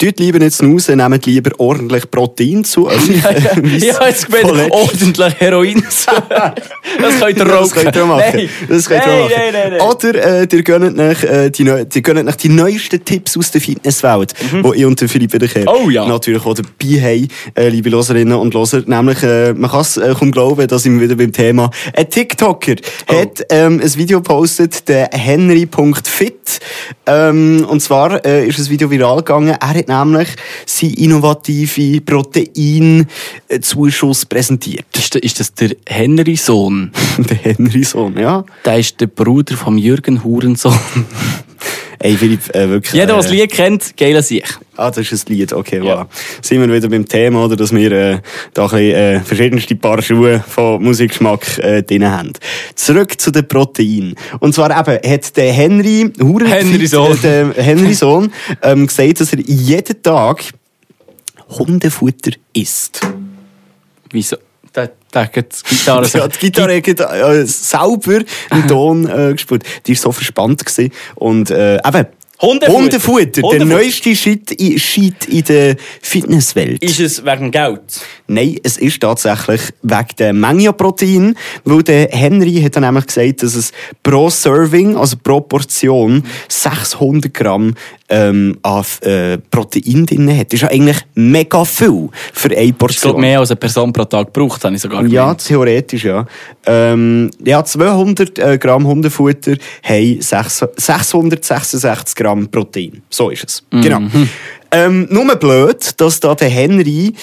[0.02, 2.88] Tut lieber nicht snoozen, nehmt lieber ordentlich Protein zu.
[3.00, 3.12] Also,
[3.86, 5.84] ja, jetzt gemeint, ordentlich Heroin.
[5.90, 6.10] zu.
[7.02, 7.72] das könnt ihr Das rauchen.
[7.84, 8.24] könnt ihr machen.
[8.34, 8.50] Nein.
[8.70, 9.32] Das könnt ihr machen.
[9.38, 9.82] nein, nein, nein.
[9.82, 13.52] Oder äh, ihr gönnt nach, äh, die, neu, ihr gönnt nach die neuesten Tipps aus
[13.52, 15.68] der Fitnesswelt, die ich und der Philipp Wiederkehr Mhm.
[15.86, 16.08] Oh ja.
[16.08, 18.82] natürlich auch dabei haben, äh, liebe Loserinnen und Loser.
[18.86, 22.76] Nämlich, äh, man kann es äh, kaum glauben, dass ich wieder beim Thema ein TikToker
[23.10, 23.14] Oh.
[23.16, 26.60] hat ähm, ein Video gepostet, der henry.fit.
[27.06, 29.56] Ähm, und zwar äh, ist das Video viral gegangen.
[29.60, 30.30] Er hat nämlich
[30.66, 34.86] seinen innovative Proteinzuschuss präsentiert.
[34.96, 36.92] Ist, das- ist das der Henry-Sohn?
[37.18, 38.44] der Henry-Sohn, ja.
[38.66, 40.74] Der ist der Bruder vom Jürgen Hurensohn.
[42.02, 42.94] Ey, Philipp, äh, wirklich.
[42.94, 44.44] Jeder, der äh, das Lied kennt, geiler sich.
[44.78, 46.04] Ah, das ist ein Lied, okay, Ja.
[46.04, 46.08] voilà.
[46.42, 48.20] Sind wir wieder beim Thema, oder, dass wir äh,
[48.54, 52.32] da ein bisschen, äh, verschiedenste Paar Schuhe von Musikgeschmack äh, drin haben.
[52.76, 54.16] Zurück zu den Proteinen.
[54.40, 57.12] Und zwar eben, hat der Henry Huren Henry Sohn.
[57.12, 58.32] Äh, der Henry Sohn
[58.64, 60.44] ähm, gesagt, dass er jeden Tag
[61.50, 63.02] Hundefutter isst.
[64.12, 64.38] Wieso?
[65.14, 69.64] Der, der hat die Gitarre Ja, die Gitarre hat äh, selber einen Ton äh, gespielt.
[69.86, 70.66] Die war so verspannt.
[70.66, 70.92] Gewesen.
[71.16, 72.08] Und äh, eben,
[72.42, 72.80] Hundefutter.
[72.80, 73.66] Hundefutter, der Hundefutter.
[73.66, 76.82] neueste Shit, in der Fitnesswelt.
[76.82, 77.82] Ist es wegen Geld?
[78.28, 83.08] Nein, es ist tatsächlich wegen der Menge an Protein, weil der Henry hat dann nämlich
[83.08, 87.76] gesagt, dass es pro Serving, also pro Portion, 600 Gramm
[88.10, 90.48] ähm, an äh, Protein drin hat.
[90.48, 93.22] Das ist ja eigentlich mega viel für eine Ich glaube, Portion.
[93.22, 95.46] mehr als eine Person pro Tag braucht, habe ich sogar Ja, gemeint.
[95.46, 96.26] theoretisch, ja.
[96.66, 103.02] Ähm, ja, 200 äh, Gramm Hundefutter haben 6, 666 Gramm Protein.
[103.10, 103.64] So ist es.
[103.70, 104.02] Genau.
[104.72, 107.14] Ähm, nur blöd, dass da der Henry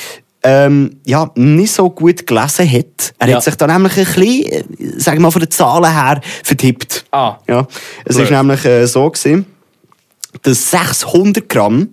[0.43, 3.15] ähm, ja, nicht so gut gelesen hat.
[3.19, 3.37] Er Ja.
[3.37, 4.65] hat sich da nämlich ein bisschen, äh,
[5.01, 7.05] sagen wir mal, von den Zahlen her vertippt.
[7.11, 7.37] Ah.
[7.49, 7.67] Ja.
[8.05, 9.47] Es ist nämlich äh, so gewesen,
[10.43, 11.89] dass 600 Gramm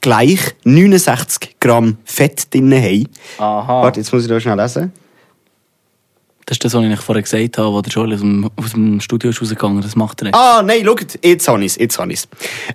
[0.00, 3.08] gleich 69 Gramm Fett drin haben.
[3.38, 3.82] Aha.
[3.82, 4.92] Warte, jetzt muss ich da schnell lesen.
[6.46, 9.00] Das ist das, was ich vorher gesagt habe, wo der Joel aus dem, aus dem
[9.00, 10.34] Studio ist rausgegangen Das macht er nicht.
[10.34, 12.28] Ah, nein, schaut, jetzt habe ich es, jetzt habe ich es.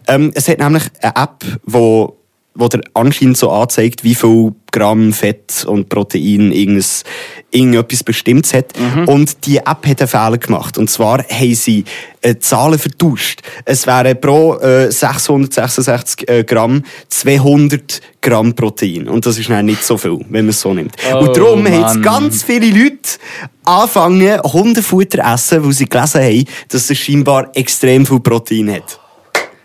[0.08, 2.08] Ähm, es hat nämlich eine App, die
[2.56, 7.04] wo der anscheinend so anzeigt, wie viel Gramm Fett und Protein irgendes,
[7.52, 8.74] irgendetwas Bestimmtes hat.
[9.08, 10.78] Und die App hat einen Fehler gemacht.
[10.78, 11.86] Und zwar haben sie
[12.22, 13.42] äh, Zahlen vertauscht.
[13.66, 19.08] Es wären pro äh, 666 äh, Gramm 200 Gramm Protein.
[19.08, 20.96] Und das ist dann nicht so viel, wenn man es so nimmt.
[21.14, 22.02] Oh, und darum haben jetzt Mann.
[22.02, 23.20] ganz viele Leute
[23.64, 29.00] anfangen, Hundefutter essen, weil sie gelesen haben, dass es scheinbar extrem viel Protein hat.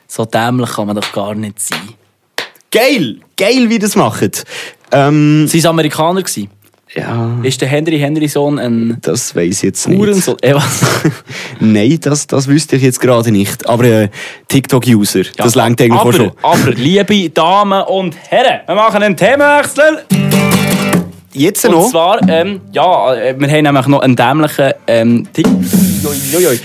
[0.06, 1.99] So dämlich kann man doch gar nicht sein.
[2.70, 3.16] Geil!
[3.36, 4.44] Geil, wie das macht.
[4.92, 6.22] Ähm, Sie waren Amerikaner.
[6.22, 6.48] Gewesen.
[6.94, 9.98] ja, Ist der Henry Henryson ein das weiß ich jetzt nicht.
[9.98, 10.36] Hurensohn?
[10.42, 10.80] Äh, was?
[11.60, 13.66] Nein, das, das wüsste ich jetzt gerade nicht.
[13.68, 14.08] Aber äh,
[14.48, 16.32] TikTok-User, das Ja, langt eigentlich aber, schon.
[16.42, 20.04] Aber, liebe Damen und Herren, wir machen einen Themenwechsel.
[21.32, 21.90] Jetzt Und noch.
[21.90, 25.46] zwar, ähm, ja, äh, wir haben nämlich noch einen dämlichen ähm, Tick.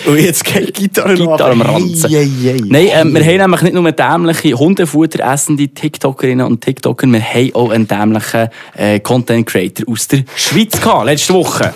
[0.07, 1.61] Und jetzt geht die Gitarre Gitarre am.
[1.61, 2.13] Ranzen.
[2.13, 2.57] Ei, ei, ei.
[2.65, 7.51] Nein, ähm, wir haben nämlich nicht nur dämliche Hundefutter essende TikTokerinnen und TikToker, wir haben
[7.53, 11.73] auch einen dämlichen äh, Content Creator aus der Schweiz gehabt, letzte Woche.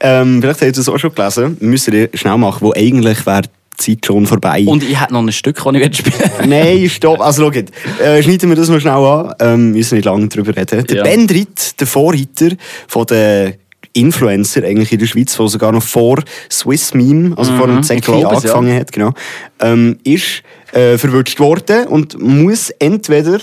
[0.00, 1.56] Ähm, vielleicht habt ihr das auch schon gelesen.
[1.60, 4.64] Wir müssen es schnell machen, wo eigentlich wäre die Zeit schon vorbei.
[4.66, 6.48] Und ich hätte noch ein Stück, das ich spielen.
[6.48, 7.20] Nein, stopp.
[7.20, 9.34] Also, schau, äh, schneiden wir das mal schnell an.
[9.40, 10.84] Ähm, wir müssen nicht lange darüber reden.
[10.86, 11.02] Der Ja.
[11.04, 12.50] Bendrit, der Vorreiter
[12.88, 13.54] von den
[13.92, 18.10] Influencer eigentlich in der Schweiz, der sogar noch vor Swiss Meme, also vor dem Zecki
[18.10, 18.28] Mhm, es, ja.
[18.28, 19.12] angefangen hat, genau,
[19.60, 23.38] ähm, ist äh, verwünscht worden und muss entweder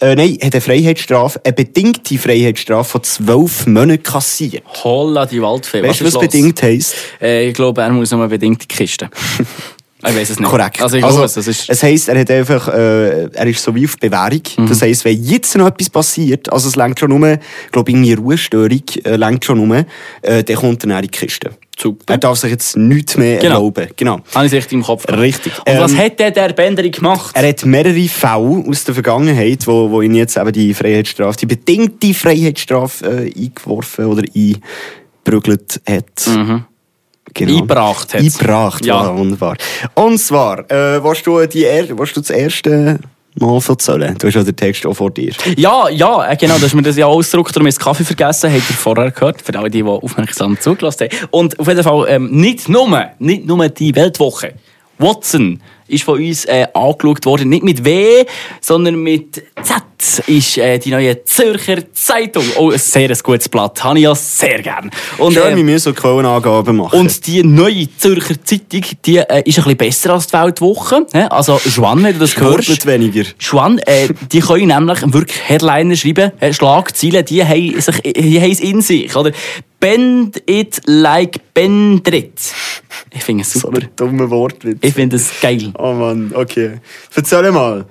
[0.00, 4.62] äh, nein, hat eine Freiheitsstrafe, eine bedingte Freiheitsstrafe von zwölf Monaten kassiert.
[4.82, 5.82] Holla, die Waldfee.
[5.82, 6.22] Weißt du, was los?
[6.22, 6.94] bedingt heisst?
[7.20, 9.10] Äh, ich glaube, er muss noch mal bedingt die Kiste.
[10.06, 10.48] ich weiß es nicht.
[10.48, 10.82] Korrekt.
[10.82, 11.68] Also ich glaube, es, ist...
[11.68, 14.42] es heisst, er hat einfach, äh, er ist so wie auf Bewährung.
[14.56, 14.66] Mhm.
[14.68, 17.38] Das heisst, wenn jetzt noch etwas passiert, also es lenkt schon nur,
[17.72, 19.84] glaube irgendwie Ruhestörung, äh, lenkt schon nur,
[20.22, 21.50] äh, dann kommt er in die Kiste.
[21.78, 22.12] Super.
[22.12, 23.54] Er darf sich jetzt nichts mehr Genau.
[23.54, 23.88] erlauben.
[23.96, 24.20] Genau.
[24.34, 25.22] Habe ich richtig im Kopf gehabt.
[25.22, 25.52] Richtig.
[25.58, 27.30] Und was Ähm, hat denn der Benderi gemacht?
[27.34, 31.46] Er hat mehrere Fälle aus der Vergangenheit, wo, wo ihn jetzt eben die Freiheitsstrafe, die
[31.46, 34.22] bedingte Freiheitsstrafe äh, eingeworfen oder
[35.24, 36.26] eingeprügelt hat.
[36.26, 36.64] Mhm.
[37.34, 37.58] Genau.
[37.58, 38.20] Eingebracht hat.
[38.20, 39.04] Eingebracht, Ja.
[39.04, 39.16] ja.
[39.16, 39.56] wunderbar.
[39.94, 42.98] Und zwar, äh, willst, du die er willst du das erste
[43.38, 44.16] Mal erzählen?
[44.18, 45.32] Du hast ja den Text auch vor dir.
[45.56, 48.76] Ja, ja, äh, genau, dass wir das ja ausgedruckt darum ist Kaffee vergessen, habt ihr
[48.76, 51.28] vorher gehört, für alle, die, die aufmerksam zugelassen haben.
[51.30, 54.54] Und auf jeden Fall, ähm, nicht nur, nicht nur die Weltwoche.
[54.98, 58.24] Watson ist von uns äh, angeschaut worden, nicht mit W,
[58.60, 59.82] sondern mit Z,
[60.26, 62.44] ist äh, die neue Zürcher Zeitung.
[62.56, 64.90] Oh, ein sehr gutes Blatt, habe ich ja sehr gern.
[65.18, 66.98] Und, Schön, äh, wir so Quellenangaben machen.
[66.98, 71.06] und die neue Zürcher Zeitung, die äh, ist ein bisschen besser als die Weltwoche.
[71.30, 72.64] Also, Schwann, wenn du das hörst.
[72.64, 73.24] Schwurbelt weniger.
[73.38, 78.60] Schwan, äh, die können nämlich wirklich Headliner schreiben, Schlagzeilen, die haben, sich, die haben es
[78.60, 79.32] in sich, oder?
[79.78, 82.32] Bend it like Bendrit.
[83.12, 83.78] Ich finde es So super.
[83.80, 84.78] ein dummer Wortwitz.
[84.82, 85.72] Ich finde es geil.
[85.78, 86.80] Oh Mann, okay.
[87.14, 87.86] Erzähl mal.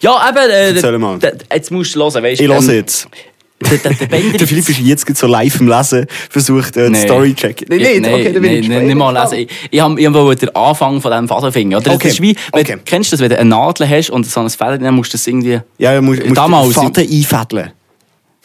[0.00, 1.18] Ja, eben, äh, Erzähl mal.
[1.52, 3.08] jetzt musst du hören, weißt Ich ähm, höre jetzt.
[3.70, 3.92] Der, der,
[4.38, 6.98] der Philipp ist jetzt so live im Lesen, versucht äh, Nee.
[6.98, 7.66] Story zu checken.
[7.70, 9.38] Ja, Nein, nee, okay, dann bin nee, ich nee, nicht mal lesen.
[9.38, 11.74] Ich, ich habe ich hab den Anfang von diesem Faden finden.
[11.76, 11.92] Oder?
[11.92, 12.76] Okay, Das ist wie, wenn, okay.
[12.84, 15.16] Kennst du das, wenn du eine Nadel hast und so ein Fäden, dann musst du
[15.16, 15.60] das irgendwie...
[15.78, 17.70] Ja, ja, musst, musst Damals- den Faden einfädeln.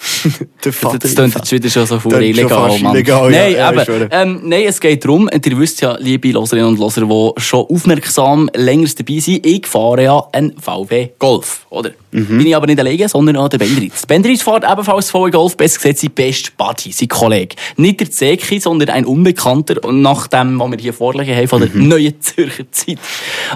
[0.63, 2.95] der Faden Das klingt jetzt wieder schon so voll illegal, Mann.
[2.95, 4.07] illegal, ja, nein, ja, aber, schwöre.
[4.11, 8.49] ähm, nein, es geht darum, ihr wisst ja, liebe Loserinnen und Loser, die schon aufmerksam
[8.55, 11.91] länger dabei sind, ich fahre ja einen VW Golf, oder?
[12.11, 12.25] Mhm.
[12.39, 14.05] Bin ich aber nicht alleine, sondern auch der Bendritz.
[14.05, 17.55] Bendritz fährt ebenfalls VW Golf, besser gesagt sein best Buddy, sein Kollege.
[17.75, 21.59] Nicht der Zeki, sondern ein Unbekannter, und nach dem, was wir hier vorliegen haben, von
[21.61, 21.87] der Mhm.
[21.89, 22.97] neuen Zürcher Zeit.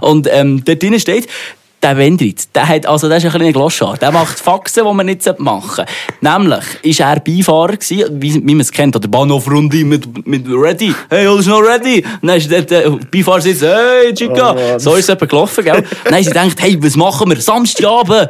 [0.02, 1.28] Und ähm, dort drinnen steht,
[1.84, 3.98] der Wendritz, der hat, also, der ist ein kleiner Gloschar.
[3.98, 5.92] Der macht Faxen, die man nicht machen sollte.
[6.22, 10.96] Nämlich, ist er Beifahrer gewesen, wie, wie man es kennt, oder Bahnhofrunde mit, mit Ready.
[11.10, 12.04] Hey, alles noch ready?
[12.22, 14.80] Und dann ist dort der Beifahrer sitzt, hey, Chica.
[14.80, 15.84] so ist es etwa gelaufen, gell?
[16.06, 17.40] Dann sie gedacht, hey, was machen wir?
[17.40, 18.30] Samstagabend.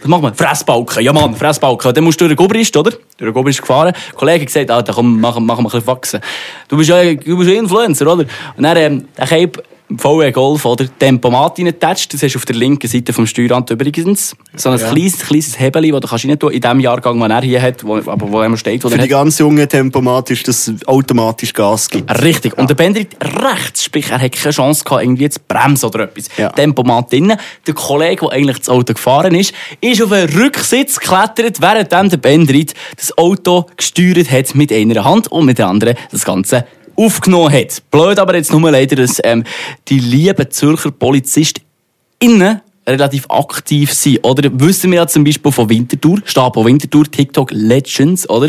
[0.00, 0.34] Was machen wir?
[0.34, 1.02] Fressbalken.
[1.02, 1.92] Ja, Mann, Fressbalken.
[1.92, 2.90] Dann musst du durch den Gobrist, oder?
[2.90, 3.92] Durch den Gobrist gefahren.
[3.92, 6.20] Der Kollege hat gesagt, Alter, komm, machen, machen wir ein bisschen Faxen.
[6.68, 8.24] Du bist ja, du bist ja Influencer, oder?
[8.56, 9.62] Und dann, ähm, der Cape,
[9.96, 10.86] VW Golf, oder?
[10.98, 12.14] Tempomat reingetatscht.
[12.14, 14.36] Das hast du auf der linken Seite vom Steuerrand übrigens.
[14.56, 17.42] So ein kleines, kleines Hebeli, das du kannst rein tun, in dem Jahrgang, den er
[17.42, 19.08] hier hat, wo, aber wo er steht, wo Für die hat.
[19.10, 22.10] ganz jungen Tempomat ist, dass es automatisch Gas gibt.
[22.22, 22.56] Richtig.
[22.56, 26.28] Und der Bender rechts, sprich, er hat keine Chance gehabt, irgendwie zu bremsen oder etwas.
[26.36, 26.50] Ja.
[26.50, 27.36] Tempomat drinnen.
[27.66, 32.16] Der Kollege, der eigentlich das Auto gefahren ist, ist auf den Rücksitz geklettert, während der
[32.16, 36.64] Bendrit das Auto gesteuert hat mit einer Hand und mit der anderen das Ganze
[37.00, 37.82] aufgenommen hat.
[37.90, 39.44] Blöd aber jetzt nur leider, dass ähm,
[39.88, 44.24] die lieben Zürcher PolizistInnen relativ aktiv sind.
[44.24, 48.48] Oder wissen wir ja zum Beispiel von Winterthur, Stab von Winterthur, TikTok Legends, oder?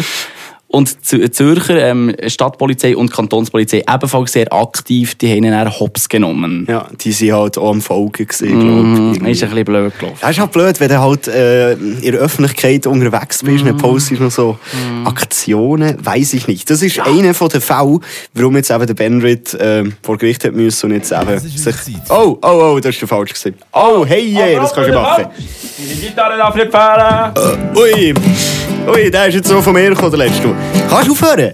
[0.72, 6.66] Und die Zürcher ähm, Stadtpolizei und Kantonspolizei ebenfalls sehr aktiv, die haben dann hops genommen.
[6.70, 9.32] Ja, die sind halt auch am Folgen gesehen, glaube ich.
[9.32, 10.18] ist ein bisschen blöd gelaufen.
[10.22, 13.68] Das ist halt blöd, wenn du halt äh, in der Öffentlichkeit unterwegs bist, Mhm.
[13.68, 14.58] dann postest noch so
[15.04, 16.70] Aktionen, weiß ich nicht.
[16.70, 18.00] Das ist einer von den Fällen,
[18.34, 21.76] warum jetzt eben der Benrit äh, vor Gericht hat müssen und jetzt eben sich...
[22.10, 23.56] Oh, oh, oh, das ist der falsch gewesen.
[23.74, 25.26] Oh, hey, yeah, das kannst du machen.
[25.78, 27.76] Die Gitarre darf nicht fehlen!
[27.76, 28.14] Ui,
[28.88, 30.54] ui, der ist jetzt so mir gekommen, der letzte.
[30.90, 31.54] Kannst du aufhören?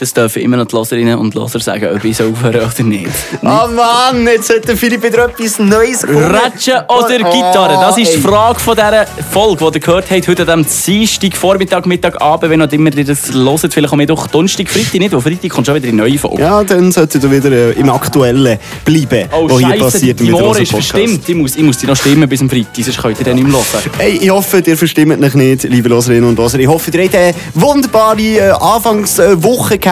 [0.00, 3.08] Das dürfen immer noch die Loserinnen und Loser sagen, ob ich so aufhören oder nicht.
[3.42, 6.22] Ah Mann, jetzt hat der Philipp wieder etwas Neues gefunden.
[6.36, 7.80] Ratschen oder Oh, Gitarre?
[7.80, 8.18] Das ist die.
[8.20, 12.60] Frage von dieser Folge, die ihr gehört habt, heute am Dienstag, Vormittag, Mittag, Abend, wenn
[12.60, 13.72] ihr immer ihr das hört.
[13.72, 16.42] Vielleicht auch Mittwoch, Donnerstag, Freitag nicht, weil Freitag kommt schon wieder eine neue Folge.
[16.42, 20.62] Ja, dann solltet ihr wieder äh, im Aktuellen bleiben, Oh, was hier passiert mit unserem
[20.62, 20.90] ist Podcast.
[20.92, 21.28] verstimmt.
[21.28, 23.48] Ich muss, ich muss die noch stimmen bis zum Freitag, sonst könnt ihr dann nicht
[23.48, 23.90] mehr hören.
[23.98, 26.60] Hey, ich hoffe, ihr verstimmt mich nicht, liebe Loserinnen und Loser.
[26.60, 29.87] Ich hoffe, ihr habt eine wunderbare äh, Anfangswoche gehabt.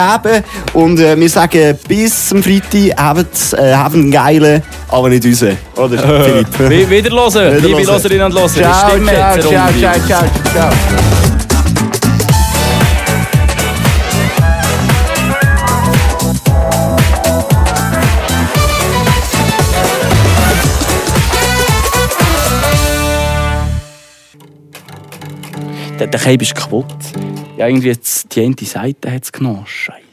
[0.73, 5.57] Und äh, wir sagen bis zum Freitag, habt, äh, habt einen geilen, aber nicht unseren.
[5.75, 5.97] Oder,
[6.57, 6.89] Philipp?
[6.89, 7.81] Wie- Wieder hören, liebe.
[7.83, 8.61] Loserinnen und Loser.
[8.61, 10.23] Ciao, ciao, ciao, ciao, ciao,
[10.53, 10.69] ciao.
[25.99, 26.85] Der, Cape ist kaputt.
[27.57, 27.97] Ja, irgendwie
[28.31, 29.65] die eine Seite hat es genommen.
[29.65, 30.06] Scheiße.